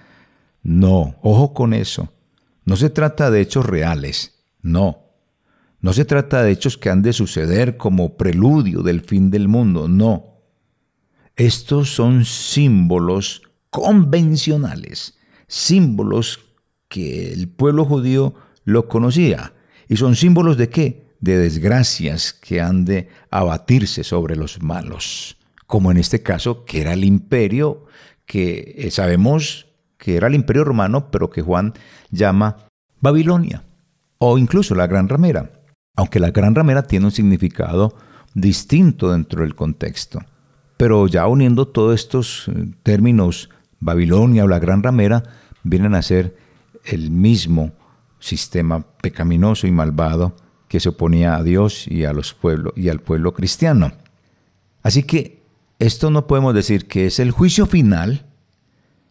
No, 0.64 1.14
ojo 1.22 1.55
con 1.55 1.72
eso. 1.72 2.12
No 2.64 2.74
se 2.74 2.90
trata 2.90 3.31
de 3.31 3.40
hechos 3.40 3.64
reales, 3.64 4.42
no. 4.61 4.98
No 5.78 5.92
se 5.92 6.05
trata 6.05 6.42
de 6.42 6.50
hechos 6.50 6.76
que 6.76 6.90
han 6.90 7.02
de 7.02 7.12
suceder 7.12 7.76
como 7.76 8.16
preludio 8.16 8.83
del 8.83 9.02
fin 9.02 9.31
del 9.31 9.46
mundo, 9.46 9.87
no. 9.87 10.40
Estos 11.37 11.94
son 11.94 12.24
símbolos 12.24 13.42
convencionales, 13.70 15.20
símbolos 15.46 16.40
que 16.88 17.33
el 17.33 17.48
pueblo 17.48 17.85
judío 17.85 18.35
lo 18.64 18.88
conocía. 18.88 19.52
¿Y 19.88 19.98
son 19.98 20.16
símbolos 20.16 20.57
de 20.57 20.68
qué? 20.68 21.12
De 21.23 21.39
desgracias 21.39 22.35
que 22.35 22.61
han 22.61 22.85
de 22.85 23.09
abatirse 23.31 24.05
sobre 24.05 24.37
los 24.37 24.63
malos, 24.63 25.39
como 25.67 25.91
en 25.91 25.97
este 25.97 26.23
caso, 26.23 26.67
que 26.67 26.83
era 26.83 26.93
el 26.93 27.05
imperio, 27.05 27.87
que 28.27 28.75
eh, 28.77 28.91
sabemos 28.91 29.67
que 29.97 30.17
era 30.17 30.27
el 30.27 30.35
imperio 30.35 30.65
romano, 30.65 31.11
pero 31.11 31.31
que 31.31 31.41
Juan 31.41 31.73
llama 32.11 32.59
Babilonia, 33.01 33.65
o 34.19 34.37
incluso 34.37 34.75
la 34.75 34.87
gran 34.87 35.09
ramera 35.09 35.63
aunque 35.95 36.21
la 36.21 36.31
gran 36.31 36.55
ramera 36.55 36.83
tiene 36.83 37.07
un 37.07 37.13
significado 37.13 37.95
distinto 38.35 39.13
dentro 39.13 39.43
del 39.43 39.55
contexto. 39.55 40.21
Pero 40.77 41.07
ya 41.07 41.27
uniendo 41.27 41.69
todos 41.69 41.95
estos 41.95 42.49
eh, 42.49 42.73
términos, 42.83 43.51
Babilonia 43.81 44.45
o 44.45 44.49
la 44.49 44.59
gran 44.59 44.83
ramera 44.83 45.23
vienen 45.63 45.95
a 45.95 46.03
ser 46.03 46.37
el 46.85 47.11
mismo 47.11 47.73
sistema 48.19 48.85
pecaminoso 49.03 49.67
y 49.67 49.71
malvado 49.71 50.35
que 50.73 50.81
se 50.81 50.89
oponía 50.89 51.37
a 51.37 51.43
Dios 51.43 51.87
y 51.87 52.07
a 52.07 52.15
los 52.15 52.33
pueblos 52.33 52.73
y 52.77 52.89
al 52.89 52.99
pueblo 52.99 53.35
cristiano. 53.35 53.93
Así 54.83 55.03
que 55.03 55.43
esto 55.79 56.11
no 56.11 56.27
podemos 56.27 56.55
decir 56.55 56.89
que 56.89 57.05
es 57.05 57.19
el 57.19 57.31
juicio 57.31 57.67
final 57.67 58.25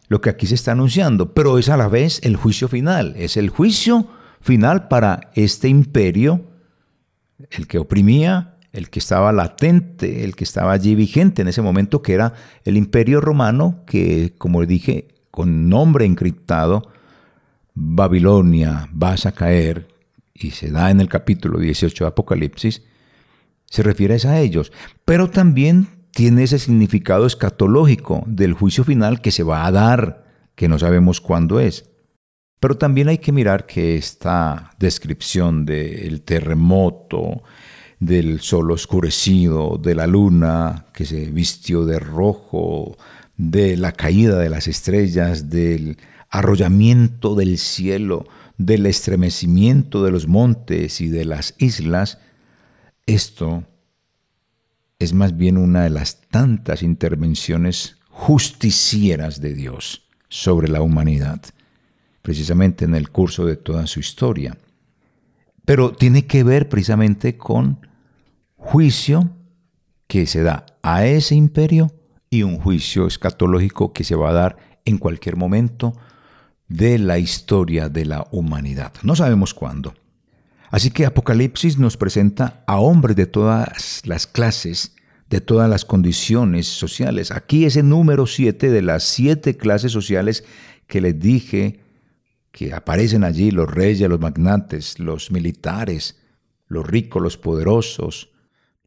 lo 0.08 0.20
que 0.20 0.28
aquí 0.28 0.48
se 0.48 0.56
está 0.56 0.72
anunciando, 0.72 1.34
pero 1.34 1.58
es 1.58 1.68
a 1.68 1.76
la 1.76 1.86
vez 1.86 2.18
el 2.24 2.34
juicio 2.34 2.66
final, 2.66 3.14
es 3.16 3.36
el 3.36 3.48
juicio 3.48 4.08
final 4.40 4.88
para 4.88 5.30
este 5.36 5.68
imperio 5.68 6.48
el 7.48 7.68
que 7.68 7.78
oprimía, 7.78 8.56
el 8.72 8.90
que 8.90 8.98
estaba 8.98 9.30
latente, 9.30 10.24
el 10.24 10.34
que 10.34 10.42
estaba 10.42 10.72
allí 10.72 10.96
vigente 10.96 11.42
en 11.42 11.48
ese 11.48 11.62
momento, 11.62 12.02
que 12.02 12.14
era 12.14 12.34
el 12.64 12.76
imperio 12.76 13.20
romano, 13.20 13.84
que 13.86 14.34
como 14.36 14.66
dije, 14.66 15.14
con 15.30 15.68
nombre 15.68 16.06
encriptado, 16.06 16.90
Babilonia 17.72 18.88
vas 18.90 19.26
a 19.26 19.30
caer, 19.30 19.91
y 20.44 20.50
se 20.50 20.70
da 20.70 20.90
en 20.90 21.00
el 21.00 21.08
capítulo 21.08 21.58
18 21.58 22.04
de 22.04 22.08
Apocalipsis, 22.08 22.82
se 23.66 23.82
refiere 23.82 24.16
a 24.24 24.40
ellos, 24.40 24.72
pero 25.04 25.30
también 25.30 25.88
tiene 26.10 26.42
ese 26.42 26.58
significado 26.58 27.26
escatológico 27.26 28.22
del 28.26 28.52
juicio 28.52 28.84
final 28.84 29.20
que 29.20 29.30
se 29.30 29.42
va 29.42 29.66
a 29.66 29.72
dar, 29.72 30.24
que 30.54 30.68
no 30.68 30.78
sabemos 30.78 31.20
cuándo 31.20 31.58
es. 31.58 31.88
Pero 32.60 32.76
también 32.76 33.08
hay 33.08 33.18
que 33.18 33.32
mirar 33.32 33.66
que 33.66 33.96
esta 33.96 34.70
descripción 34.78 35.64
del 35.64 36.22
terremoto, 36.22 37.42
del 37.98 38.40
sol 38.40 38.70
oscurecido, 38.70 39.78
de 39.82 39.94
la 39.94 40.06
luna 40.06 40.86
que 40.92 41.04
se 41.04 41.30
vistió 41.30 41.86
de 41.86 41.98
rojo, 41.98 42.96
de 43.36 43.76
la 43.76 43.92
caída 43.92 44.38
de 44.38 44.50
las 44.50 44.68
estrellas, 44.68 45.48
del 45.48 45.96
arrollamiento 46.28 47.34
del 47.34 47.58
cielo, 47.58 48.26
del 48.58 48.86
estremecimiento 48.86 50.04
de 50.04 50.10
los 50.10 50.26
montes 50.26 51.00
y 51.00 51.08
de 51.08 51.24
las 51.24 51.54
islas, 51.58 52.18
esto 53.06 53.64
es 54.98 55.12
más 55.12 55.36
bien 55.36 55.58
una 55.58 55.82
de 55.82 55.90
las 55.90 56.20
tantas 56.28 56.82
intervenciones 56.82 57.96
justicieras 58.08 59.40
de 59.40 59.54
Dios 59.54 60.08
sobre 60.28 60.68
la 60.68 60.80
humanidad, 60.80 61.42
precisamente 62.22 62.84
en 62.84 62.94
el 62.94 63.10
curso 63.10 63.44
de 63.46 63.56
toda 63.56 63.86
su 63.86 64.00
historia. 64.00 64.56
Pero 65.64 65.92
tiene 65.92 66.26
que 66.26 66.44
ver 66.44 66.68
precisamente 66.68 67.36
con 67.36 67.86
juicio 68.56 69.30
que 70.06 70.26
se 70.26 70.42
da 70.42 70.66
a 70.82 71.06
ese 71.06 71.34
imperio 71.34 71.92
y 72.30 72.44
un 72.44 72.58
juicio 72.58 73.06
escatológico 73.06 73.92
que 73.92 74.04
se 74.04 74.14
va 74.14 74.30
a 74.30 74.34
dar 74.34 74.56
en 74.84 74.98
cualquier 74.98 75.36
momento 75.36 75.94
de 76.72 76.98
la 76.98 77.18
historia 77.18 77.88
de 77.90 78.06
la 78.06 78.26
humanidad. 78.30 78.92
No 79.02 79.14
sabemos 79.14 79.52
cuándo. 79.52 79.94
Así 80.70 80.90
que 80.90 81.04
Apocalipsis 81.04 81.76
nos 81.76 81.98
presenta 81.98 82.64
a 82.66 82.78
hombres 82.78 83.14
de 83.14 83.26
todas 83.26 84.00
las 84.06 84.26
clases, 84.26 84.96
de 85.28 85.42
todas 85.42 85.68
las 85.68 85.84
condiciones 85.84 86.66
sociales. 86.66 87.30
Aquí 87.30 87.66
ese 87.66 87.82
número 87.82 88.26
siete 88.26 88.70
de 88.70 88.80
las 88.80 89.04
siete 89.04 89.58
clases 89.58 89.92
sociales 89.92 90.44
que 90.86 91.02
les 91.02 91.18
dije 91.18 91.80
que 92.52 92.72
aparecen 92.72 93.24
allí, 93.24 93.50
los 93.50 93.70
reyes, 93.70 94.08
los 94.08 94.20
magnates, 94.20 94.98
los 94.98 95.30
militares, 95.30 96.18
los 96.68 96.86
ricos, 96.86 97.22
los 97.22 97.36
poderosos, 97.36 98.30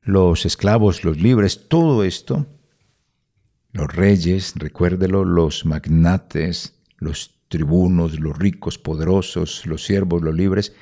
los 0.02 0.46
esclavos, 0.46 1.04
los 1.04 1.20
libres, 1.20 1.68
todo 1.68 2.04
esto, 2.04 2.48
los 3.74 3.94
reyes, 3.94 4.54
recuérdelo, 4.56 5.24
los 5.24 5.66
magnates, 5.66 6.74
los 6.98 7.35
tribunos, 7.48 8.20
los 8.20 8.38
ricos, 8.38 8.78
poderosos, 8.78 9.66
los 9.66 9.84
siervos, 9.84 10.22
los 10.22 10.36
libres, 10.36 10.74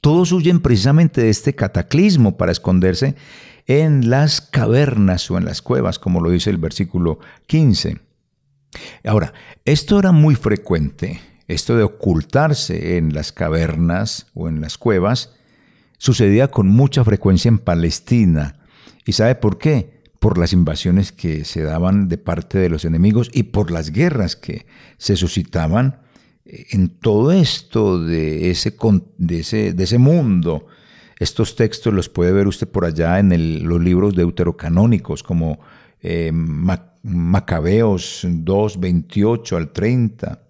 todos 0.00 0.32
huyen 0.32 0.60
precisamente 0.60 1.22
de 1.22 1.30
este 1.30 1.54
cataclismo 1.54 2.36
para 2.36 2.52
esconderse 2.52 3.16
en 3.66 4.08
las 4.08 4.40
cavernas 4.40 5.30
o 5.30 5.38
en 5.38 5.44
las 5.44 5.62
cuevas, 5.62 5.98
como 5.98 6.20
lo 6.20 6.30
dice 6.30 6.50
el 6.50 6.58
versículo 6.58 7.18
15. 7.46 7.98
Ahora, 9.04 9.32
esto 9.64 9.98
era 9.98 10.12
muy 10.12 10.34
frecuente, 10.34 11.20
esto 11.48 11.76
de 11.76 11.82
ocultarse 11.82 12.98
en 12.98 13.14
las 13.14 13.32
cavernas 13.32 14.26
o 14.34 14.48
en 14.48 14.60
las 14.60 14.78
cuevas, 14.78 15.34
sucedía 15.98 16.48
con 16.48 16.68
mucha 16.68 17.02
frecuencia 17.02 17.48
en 17.48 17.58
Palestina. 17.58 18.60
¿Y 19.04 19.12
sabe 19.12 19.34
por 19.34 19.58
qué? 19.58 19.95
Por 20.26 20.38
las 20.38 20.52
invasiones 20.52 21.12
que 21.12 21.44
se 21.44 21.62
daban 21.62 22.08
de 22.08 22.18
parte 22.18 22.58
de 22.58 22.68
los 22.68 22.84
enemigos 22.84 23.30
y 23.32 23.44
por 23.44 23.70
las 23.70 23.92
guerras 23.92 24.34
que 24.34 24.66
se 24.98 25.14
suscitaban 25.14 26.00
en 26.44 26.88
todo 26.88 27.30
esto 27.30 28.02
de 28.02 28.50
ese, 28.50 28.76
de 29.18 29.38
ese, 29.38 29.72
de 29.72 29.84
ese 29.84 29.98
mundo, 29.98 30.66
estos 31.20 31.54
textos 31.54 31.94
los 31.94 32.08
puede 32.08 32.32
ver 32.32 32.48
usted 32.48 32.66
por 32.66 32.84
allá 32.84 33.20
en 33.20 33.68
los 33.68 33.80
libros 33.80 34.16
deuterocanónicos, 34.16 35.22
como 35.22 35.60
eh, 36.02 36.32
Macabeos 36.32 38.26
2, 38.28 38.80
28 38.80 39.56
al 39.56 39.72
30. 39.72 40.42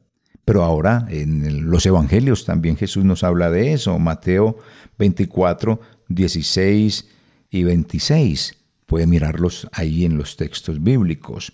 Pero 0.46 0.62
ahora 0.62 1.06
en 1.10 1.68
los 1.68 1.84
evangelios 1.84 2.46
también 2.46 2.78
Jesús 2.78 3.04
nos 3.04 3.22
habla 3.22 3.50
de 3.50 3.74
eso. 3.74 3.98
Mateo 3.98 4.56
24, 4.96 5.78
16 6.08 7.08
y 7.50 7.64
26. 7.64 8.65
Puede 8.86 9.06
mirarlos 9.06 9.68
ahí 9.72 10.04
en 10.04 10.16
los 10.16 10.36
textos 10.36 10.82
bíblicos. 10.82 11.52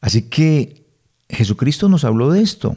Así 0.00 0.28
que 0.28 0.86
Jesucristo 1.28 1.88
nos 1.88 2.04
habló 2.04 2.30
de 2.30 2.42
esto 2.42 2.76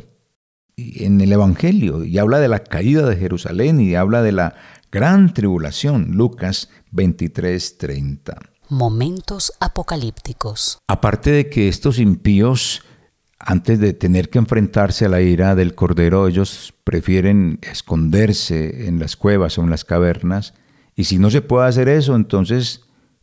en 0.77 1.21
el 1.21 1.31
Evangelio 1.31 2.05
y 2.05 2.17
habla 2.17 2.39
de 2.39 2.47
la 2.47 2.63
caída 2.63 3.07
de 3.07 3.17
Jerusalén 3.17 3.79
y 3.79 3.95
habla 3.95 4.21
de 4.21 4.31
la 4.31 4.55
gran 4.91 5.33
tribulación, 5.33 6.11
Lucas 6.11 6.69
23:30. 6.91 8.37
Momentos 8.69 9.53
apocalípticos. 9.59 10.79
Aparte 10.87 11.31
de 11.31 11.49
que 11.49 11.67
estos 11.67 11.99
impíos, 11.99 12.83
antes 13.37 13.79
de 13.79 13.93
tener 13.93 14.29
que 14.29 14.39
enfrentarse 14.39 15.05
a 15.05 15.09
la 15.09 15.21
ira 15.21 15.55
del 15.55 15.75
Cordero, 15.75 16.27
ellos 16.27 16.73
prefieren 16.83 17.59
esconderse 17.61 18.87
en 18.87 18.99
las 18.99 19.15
cuevas 19.17 19.57
o 19.57 19.63
en 19.63 19.69
las 19.69 19.83
cavernas, 19.83 20.53
y 20.95 21.05
si 21.05 21.19
no 21.19 21.29
se 21.29 21.41
puede 21.41 21.67
hacer 21.67 21.89
eso, 21.89 22.15
entonces 22.15 22.81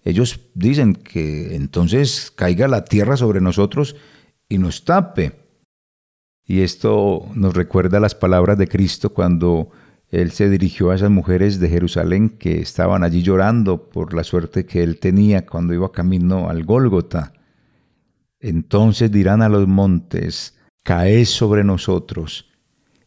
ellos 0.09 0.40
dicen 0.55 0.94
que 0.94 1.55
entonces 1.55 2.33
caiga 2.35 2.66
la 2.66 2.85
tierra 2.85 3.18
sobre 3.18 3.42
nosotros 3.42 3.94
y 4.49 4.57
nos 4.57 4.87
tape. 4.87 5.33
Y 6.47 6.62
esto 6.62 7.29
nos 7.35 7.55
recuerda 7.55 8.01
las 8.01 8.14
palabras 8.14 8.57
de 8.57 8.68
Cristo 8.68 9.11
cuando 9.11 9.68
Él 10.09 10.31
se 10.31 10.49
dirigió 10.49 10.90
a 10.90 10.94
esas 10.94 11.11
mujeres 11.11 11.61
de 11.61 11.68
Jerusalén 11.68 12.31
que 12.31 12.59
estaban 12.59 13.05
allí 13.05 13.23
llorando 13.23 13.90
por 13.90 14.14
la 14.14 14.25
suerte 14.25 14.64
que 14.64 14.83
Él 14.83 14.99
tenía 14.99 15.44
cuando 15.44 15.75
iba 15.75 15.92
camino 15.92 16.49
al 16.49 16.64
Gólgota. 16.64 17.35
Entonces 18.40 19.12
dirán 19.12 19.42
a 19.42 19.51
los 19.51 19.68
montes, 19.68 20.57
caed 20.85 21.27
sobre 21.27 21.64
nosotros, 21.64 22.49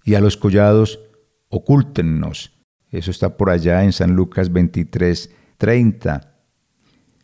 y 0.06 0.14
a 0.14 0.22
los 0.22 0.38
collados, 0.38 1.00
ocúltennos. 1.50 2.52
Eso 2.92 3.10
está 3.10 3.38
por 3.38 3.50
allá 3.50 3.84
en 3.84 3.92
San 3.92 4.16
Lucas 4.16 4.54
23, 4.54 5.32
30. 5.58 6.31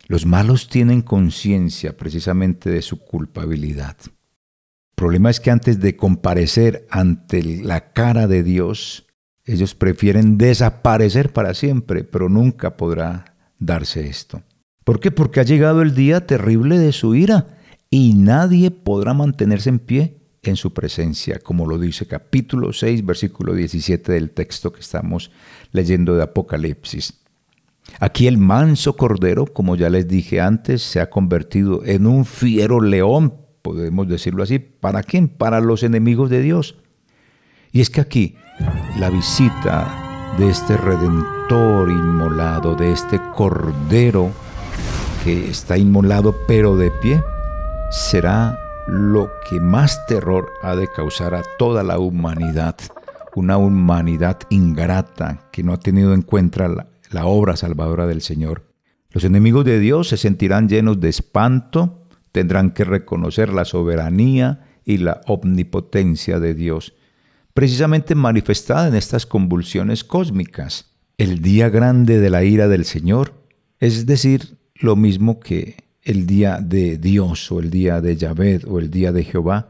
Los 0.08 0.26
malos 0.26 0.70
tienen 0.70 1.02
conciencia 1.02 1.98
precisamente 1.98 2.70
de 2.70 2.82
su 2.82 3.00
culpabilidad. 3.00 3.98
El 4.06 4.96
problema 4.96 5.30
es 5.30 5.40
que 5.40 5.52
antes 5.52 5.80
de 5.80 5.96
comparecer 5.98 6.88
ante 6.90 7.44
la 7.44 7.92
cara 7.92 8.28
de 8.28 8.42
Dios, 8.42 9.06
ellos 9.44 9.76
prefieren 9.76 10.38
desaparecer 10.38 11.34
para 11.34 11.54
siempre, 11.54 12.04
pero 12.04 12.30
nunca 12.30 12.78
podrá 12.78 13.36
darse 13.60 14.08
esto. 14.08 14.42
¿Por 14.84 15.00
qué? 15.00 15.12
Porque 15.12 15.42
ha 15.42 15.44
llegado 15.44 15.82
el 15.82 15.94
día 15.94 16.26
terrible 16.26 16.80
de 16.80 16.94
su 16.94 17.14
ira 17.14 17.58
y 17.90 18.14
nadie 18.14 18.72
podrá 18.72 19.14
mantenerse 19.14 19.70
en 19.70 19.80
pie 19.80 20.18
en 20.42 20.56
su 20.56 20.74
presencia, 20.74 21.40
como 21.40 21.68
lo 21.68 21.78
dice 21.78 22.08
capítulo 22.08 22.72
6, 22.72 23.06
versículo 23.06 23.54
17 23.54 24.12
del 24.14 24.32
texto 24.32 24.72
que 24.72 24.80
estamos 24.80 25.32
leyendo 25.72 26.16
de 26.16 26.24
Apocalipsis. 26.24 27.27
Aquí 28.00 28.28
el 28.28 28.38
manso 28.38 28.96
cordero, 28.96 29.46
como 29.46 29.76
ya 29.76 29.90
les 29.90 30.08
dije 30.08 30.42
antes, 30.42 30.84
se 30.84 31.00
ha 31.00 31.10
convertido 31.10 31.84
en 31.86 32.06
un 32.06 32.26
fiero 32.26 32.82
león 32.82 33.48
podemos 33.68 34.08
decirlo 34.08 34.44
así. 34.44 34.60
¿Para 34.60 35.04
quién? 35.04 35.28
Para 35.28 35.60
los 35.60 35.84
enemigos 35.84 36.30
de 36.30 36.42
Dios. 36.42 36.78
Y 37.74 37.82
es 37.82 37.90
que 37.90 38.00
aquí 38.00 38.36
la 38.98 39.10
visita 39.10 40.34
de 40.38 40.50
este 40.50 40.78
redentor 40.78 41.90
inmolado, 41.90 42.76
de 42.76 42.94
este 42.94 43.20
cordero 43.36 44.32
que 45.24 45.50
está 45.50 45.78
inmolado 45.78 46.34
pero 46.48 46.78
de 46.78 46.92
pie, 46.92 47.22
será 47.92 48.58
lo 48.88 49.30
que 49.50 49.60
más 49.60 50.06
terror 50.06 50.50
ha 50.64 50.76
de 50.78 50.88
causar 50.88 51.36
a 51.36 51.44
toda 51.60 51.84
la 51.84 52.00
humanidad. 52.00 52.78
Una 53.36 53.58
humanidad 53.58 54.40
ingrata 54.50 55.42
que 55.52 55.62
no 55.62 55.74
ha 55.74 55.78
tenido 55.78 56.14
en 56.14 56.22
cuenta 56.22 56.70
la, 56.70 56.88
la 57.12 57.26
obra 57.26 57.56
salvadora 57.56 58.08
del 58.08 58.22
Señor. 58.22 58.74
Los 59.12 59.24
enemigos 59.24 59.66
de 59.66 59.80
Dios 59.80 60.10
se 60.10 60.18
sentirán 60.18 60.68
llenos 60.68 61.00
de 61.00 61.10
espanto, 61.10 62.08
tendrán 62.32 62.72
que 62.72 62.84
reconocer 62.84 63.54
la 63.54 63.66
soberanía 63.66 64.68
y 64.86 64.98
la 64.98 65.22
omnipotencia 65.28 66.40
de 66.40 66.54
Dios, 66.54 66.94
precisamente 67.54 68.16
manifestada 68.16 68.88
en 68.88 68.96
estas 68.96 69.26
convulsiones 69.26 70.04
cósmicas. 70.04 70.94
El 71.18 71.42
día 71.42 71.70
grande 71.70 72.20
de 72.20 72.30
la 72.30 72.44
ira 72.44 72.68
del 72.68 72.86
Señor, 72.86 73.34
es 73.80 74.06
decir, 74.06 74.58
lo 74.76 74.96
mismo 74.96 75.40
que 75.40 75.88
el 76.04 76.26
día 76.26 76.60
de 76.62 76.98
Dios 76.98 77.52
o 77.52 77.60
el 77.60 77.70
día 77.70 78.02
de 78.02 78.16
Yahvé 78.16 78.62
o 78.68 78.80
el 78.80 78.90
día 78.90 79.12
de 79.12 79.24
Jehová, 79.24 79.70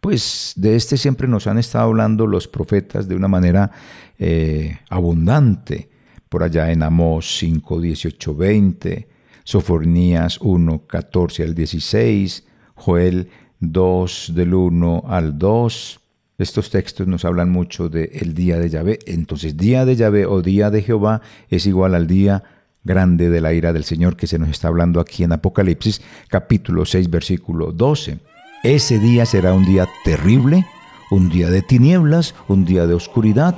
pues 0.00 0.52
de 0.56 0.76
este 0.76 0.96
siempre 0.96 1.28
nos 1.28 1.46
han 1.46 1.58
estado 1.58 1.84
hablando 1.86 2.26
los 2.26 2.48
profetas 2.48 3.08
de 3.08 3.14
una 3.14 3.28
manera 3.28 3.70
eh, 4.18 4.78
abundante, 4.88 5.90
por 6.36 6.42
allá 6.42 6.70
en 6.70 6.82
Amós 6.82 7.38
5, 7.38 7.80
18, 7.80 8.34
20, 8.34 9.08
Sofornías 9.42 10.38
1, 10.42 10.82
14 10.86 11.42
al 11.44 11.54
16, 11.54 12.44
Joel 12.74 13.30
2 13.60 14.32
del 14.34 14.52
1 14.52 15.04
al 15.08 15.38
2. 15.38 16.00
Estos 16.36 16.68
textos 16.68 17.06
nos 17.06 17.24
hablan 17.24 17.50
mucho 17.50 17.88
del 17.88 18.34
día 18.34 18.58
de 18.58 18.68
Yahvé. 18.68 18.98
Entonces, 19.06 19.56
día 19.56 19.86
de 19.86 19.96
Yahvé 19.96 20.26
o 20.26 20.42
día 20.42 20.68
de 20.68 20.82
Jehová 20.82 21.22
es 21.48 21.64
igual 21.64 21.94
al 21.94 22.06
día 22.06 22.42
grande 22.84 23.30
de 23.30 23.40
la 23.40 23.54
ira 23.54 23.72
del 23.72 23.84
Señor 23.84 24.18
que 24.18 24.26
se 24.26 24.38
nos 24.38 24.50
está 24.50 24.68
hablando 24.68 25.00
aquí 25.00 25.24
en 25.24 25.32
Apocalipsis 25.32 26.02
capítulo 26.28 26.84
6 26.84 27.08
versículo 27.08 27.72
12. 27.72 28.18
Ese 28.62 28.98
día 28.98 29.24
será 29.24 29.54
un 29.54 29.64
día 29.64 29.88
terrible, 30.04 30.66
un 31.10 31.30
día 31.30 31.48
de 31.48 31.62
tinieblas, 31.62 32.34
un 32.46 32.66
día 32.66 32.86
de 32.86 32.92
oscuridad, 32.92 33.56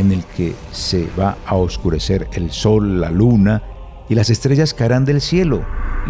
en 0.00 0.12
el 0.12 0.24
que 0.24 0.54
se 0.72 1.06
va 1.18 1.36
a 1.46 1.56
oscurecer 1.56 2.28
el 2.32 2.50
sol, 2.50 3.00
la 3.00 3.10
luna 3.10 3.62
y 4.08 4.14
las 4.14 4.30
estrellas 4.30 4.74
caerán 4.74 5.04
del 5.04 5.20
cielo 5.20 5.64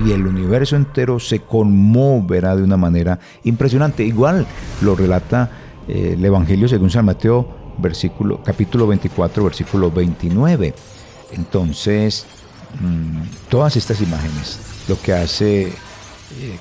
y 0.05 0.13
el 0.13 0.27
universo 0.27 0.77
entero 0.77 1.19
se 1.19 1.41
conmoverá 1.41 2.57
de 2.57 2.63
una 2.63 2.77
manera 2.77 3.19
impresionante. 3.45 4.05
Igual 4.05 4.47
lo 4.81 4.95
relata 4.95 5.51
eh, 5.89 6.15
el 6.17 6.25
Evangelio 6.25 6.69
según 6.69 6.91
San 6.91 7.05
Mateo, 7.05 7.75
versículo, 7.79 8.43
capítulo 8.43 8.87
24, 8.87 9.45
versículo 9.45 9.91
29. 9.91 10.75
Entonces, 11.33 12.27
mm, 12.81 13.49
todas 13.49 13.77
estas 13.77 14.01
imágenes 14.01 14.61
lo 14.89 15.01
que 15.01 15.13
hace 15.13 15.63
eh, 15.63 15.73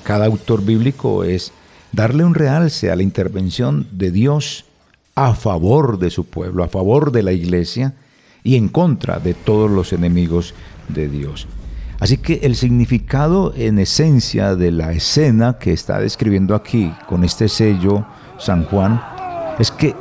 cada 0.03 0.25
autor 0.25 0.63
bíblico 0.63 1.23
es 1.23 1.51
darle 1.91 2.23
un 2.23 2.33
realce 2.33 2.91
a 2.91 2.95
la 2.95 3.03
intervención 3.03 3.87
de 3.91 4.11
Dios 4.11 4.65
a 5.19 5.33
favor 5.35 5.99
de 5.99 6.11
su 6.11 6.27
pueblo, 6.27 6.63
a 6.63 6.69
favor 6.69 7.11
de 7.11 7.23
la 7.23 7.33
iglesia 7.33 7.93
y 8.41 8.55
en 8.55 8.69
contra 8.69 9.19
de 9.19 9.33
todos 9.33 9.69
los 9.69 9.91
enemigos 9.91 10.53
de 10.87 11.09
Dios. 11.09 11.45
Así 11.99 12.15
que 12.15 12.39
el 12.43 12.55
significado 12.55 13.53
en 13.53 13.79
esencia 13.79 14.55
de 14.55 14.71
la 14.71 14.93
escena 14.93 15.57
que 15.59 15.73
está 15.73 15.99
describiendo 15.99 16.55
aquí 16.55 16.93
con 17.05 17.25
este 17.25 17.49
sello 17.49 18.05
San 18.37 18.63
Juan 18.63 19.01
es 19.59 19.71
que 19.71 19.93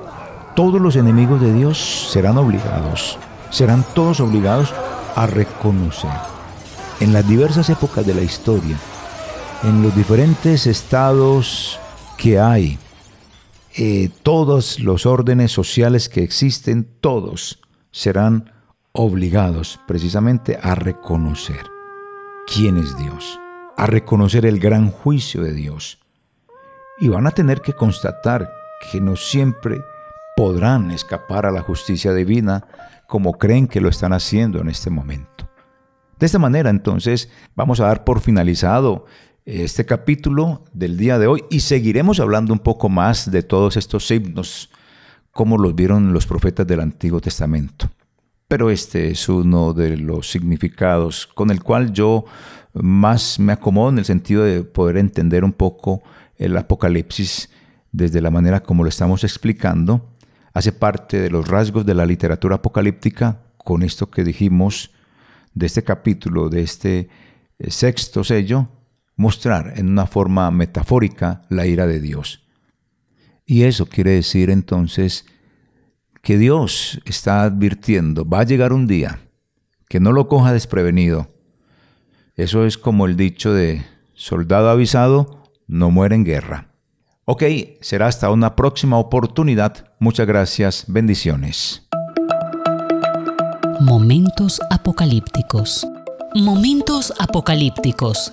todos 0.54 0.80
los 0.80 0.94
enemigos 0.94 1.40
de 1.40 1.52
Dios 1.52 2.08
serán 2.12 2.38
obligados, 2.38 3.18
serán 3.50 3.84
todos 3.94 4.20
obligados 4.20 4.72
a 5.16 5.26
reconocer 5.26 6.12
en 7.00 7.12
las 7.12 7.28
diversas 7.28 7.68
épocas 7.70 8.06
de 8.06 8.14
la 8.14 8.22
historia, 8.22 8.76
en 9.64 9.82
los 9.82 9.96
diferentes 9.96 10.68
estados 10.68 11.80
que 12.16 12.38
hay, 12.38 12.78
eh, 13.80 14.10
todos 14.24 14.80
los 14.80 15.06
órdenes 15.06 15.52
sociales 15.52 16.08
que 16.08 16.24
existen, 16.24 16.82
todos 17.00 17.60
serán 17.92 18.52
obligados 18.90 19.78
precisamente 19.86 20.58
a 20.60 20.74
reconocer 20.74 21.60
quién 22.52 22.76
es 22.76 22.98
Dios, 22.98 23.38
a 23.76 23.86
reconocer 23.86 24.46
el 24.46 24.58
gran 24.58 24.90
juicio 24.90 25.42
de 25.42 25.52
Dios. 25.52 26.00
Y 26.98 27.06
van 27.06 27.28
a 27.28 27.30
tener 27.30 27.60
que 27.60 27.72
constatar 27.72 28.50
que 28.90 29.00
no 29.00 29.14
siempre 29.14 29.80
podrán 30.36 30.90
escapar 30.90 31.46
a 31.46 31.52
la 31.52 31.62
justicia 31.62 32.12
divina 32.12 32.66
como 33.06 33.38
creen 33.38 33.68
que 33.68 33.80
lo 33.80 33.90
están 33.90 34.12
haciendo 34.12 34.60
en 34.60 34.70
este 34.70 34.90
momento. 34.90 35.48
De 36.18 36.26
esta 36.26 36.40
manera, 36.40 36.68
entonces, 36.68 37.30
vamos 37.54 37.78
a 37.78 37.86
dar 37.86 38.02
por 38.02 38.18
finalizado 38.18 39.06
este 39.48 39.86
capítulo 39.86 40.66
del 40.74 40.98
día 40.98 41.18
de 41.18 41.26
hoy 41.26 41.42
y 41.48 41.60
seguiremos 41.60 42.20
hablando 42.20 42.52
un 42.52 42.58
poco 42.58 42.90
más 42.90 43.30
de 43.30 43.42
todos 43.42 43.78
estos 43.78 44.10
himnos, 44.10 44.68
como 45.32 45.56
los 45.56 45.74
vieron 45.74 46.12
los 46.12 46.26
profetas 46.26 46.66
del 46.66 46.80
Antiguo 46.80 47.18
Testamento. 47.22 47.90
Pero 48.46 48.68
este 48.68 49.10
es 49.10 49.26
uno 49.26 49.72
de 49.72 49.96
los 49.96 50.30
significados 50.30 51.26
con 51.26 51.50
el 51.50 51.62
cual 51.62 51.94
yo 51.94 52.26
más 52.74 53.38
me 53.38 53.54
acomodo 53.54 53.88
en 53.88 53.98
el 53.98 54.04
sentido 54.04 54.44
de 54.44 54.64
poder 54.64 54.98
entender 54.98 55.44
un 55.44 55.54
poco 55.54 56.02
el 56.36 56.54
Apocalipsis 56.54 57.48
desde 57.90 58.20
la 58.20 58.30
manera 58.30 58.62
como 58.62 58.82
lo 58.82 58.90
estamos 58.90 59.24
explicando. 59.24 60.10
Hace 60.52 60.72
parte 60.72 61.22
de 61.22 61.30
los 61.30 61.48
rasgos 61.48 61.86
de 61.86 61.94
la 61.94 62.04
literatura 62.04 62.56
apocalíptica 62.56 63.40
con 63.56 63.82
esto 63.82 64.10
que 64.10 64.24
dijimos 64.24 64.90
de 65.54 65.64
este 65.64 65.82
capítulo, 65.82 66.50
de 66.50 66.60
este 66.60 67.08
eh, 67.58 67.70
sexto 67.70 68.22
sello, 68.24 68.68
mostrar 69.18 69.74
en 69.76 69.90
una 69.90 70.06
forma 70.06 70.50
metafórica 70.50 71.42
la 71.50 71.66
ira 71.66 71.86
de 71.86 72.00
Dios. 72.00 72.46
Y 73.44 73.64
eso 73.64 73.86
quiere 73.86 74.12
decir 74.12 74.48
entonces 74.48 75.26
que 76.22 76.38
Dios 76.38 77.00
está 77.04 77.42
advirtiendo, 77.42 78.26
va 78.26 78.40
a 78.40 78.44
llegar 78.44 78.72
un 78.72 78.86
día, 78.86 79.20
que 79.88 80.00
no 80.00 80.12
lo 80.12 80.28
coja 80.28 80.52
desprevenido. 80.52 81.34
Eso 82.36 82.64
es 82.64 82.78
como 82.78 83.06
el 83.06 83.16
dicho 83.16 83.52
de 83.52 83.84
soldado 84.14 84.70
avisado, 84.70 85.42
no 85.66 85.90
muere 85.90 86.14
en 86.14 86.24
guerra. 86.24 86.68
Ok, 87.24 87.42
será 87.80 88.06
hasta 88.06 88.30
una 88.30 88.54
próxima 88.54 88.98
oportunidad. 88.98 89.92
Muchas 89.98 90.26
gracias, 90.26 90.84
bendiciones. 90.86 91.88
Momentos 93.80 94.60
apocalípticos. 94.70 95.86
Momentos 96.34 97.12
apocalípticos. 97.18 98.32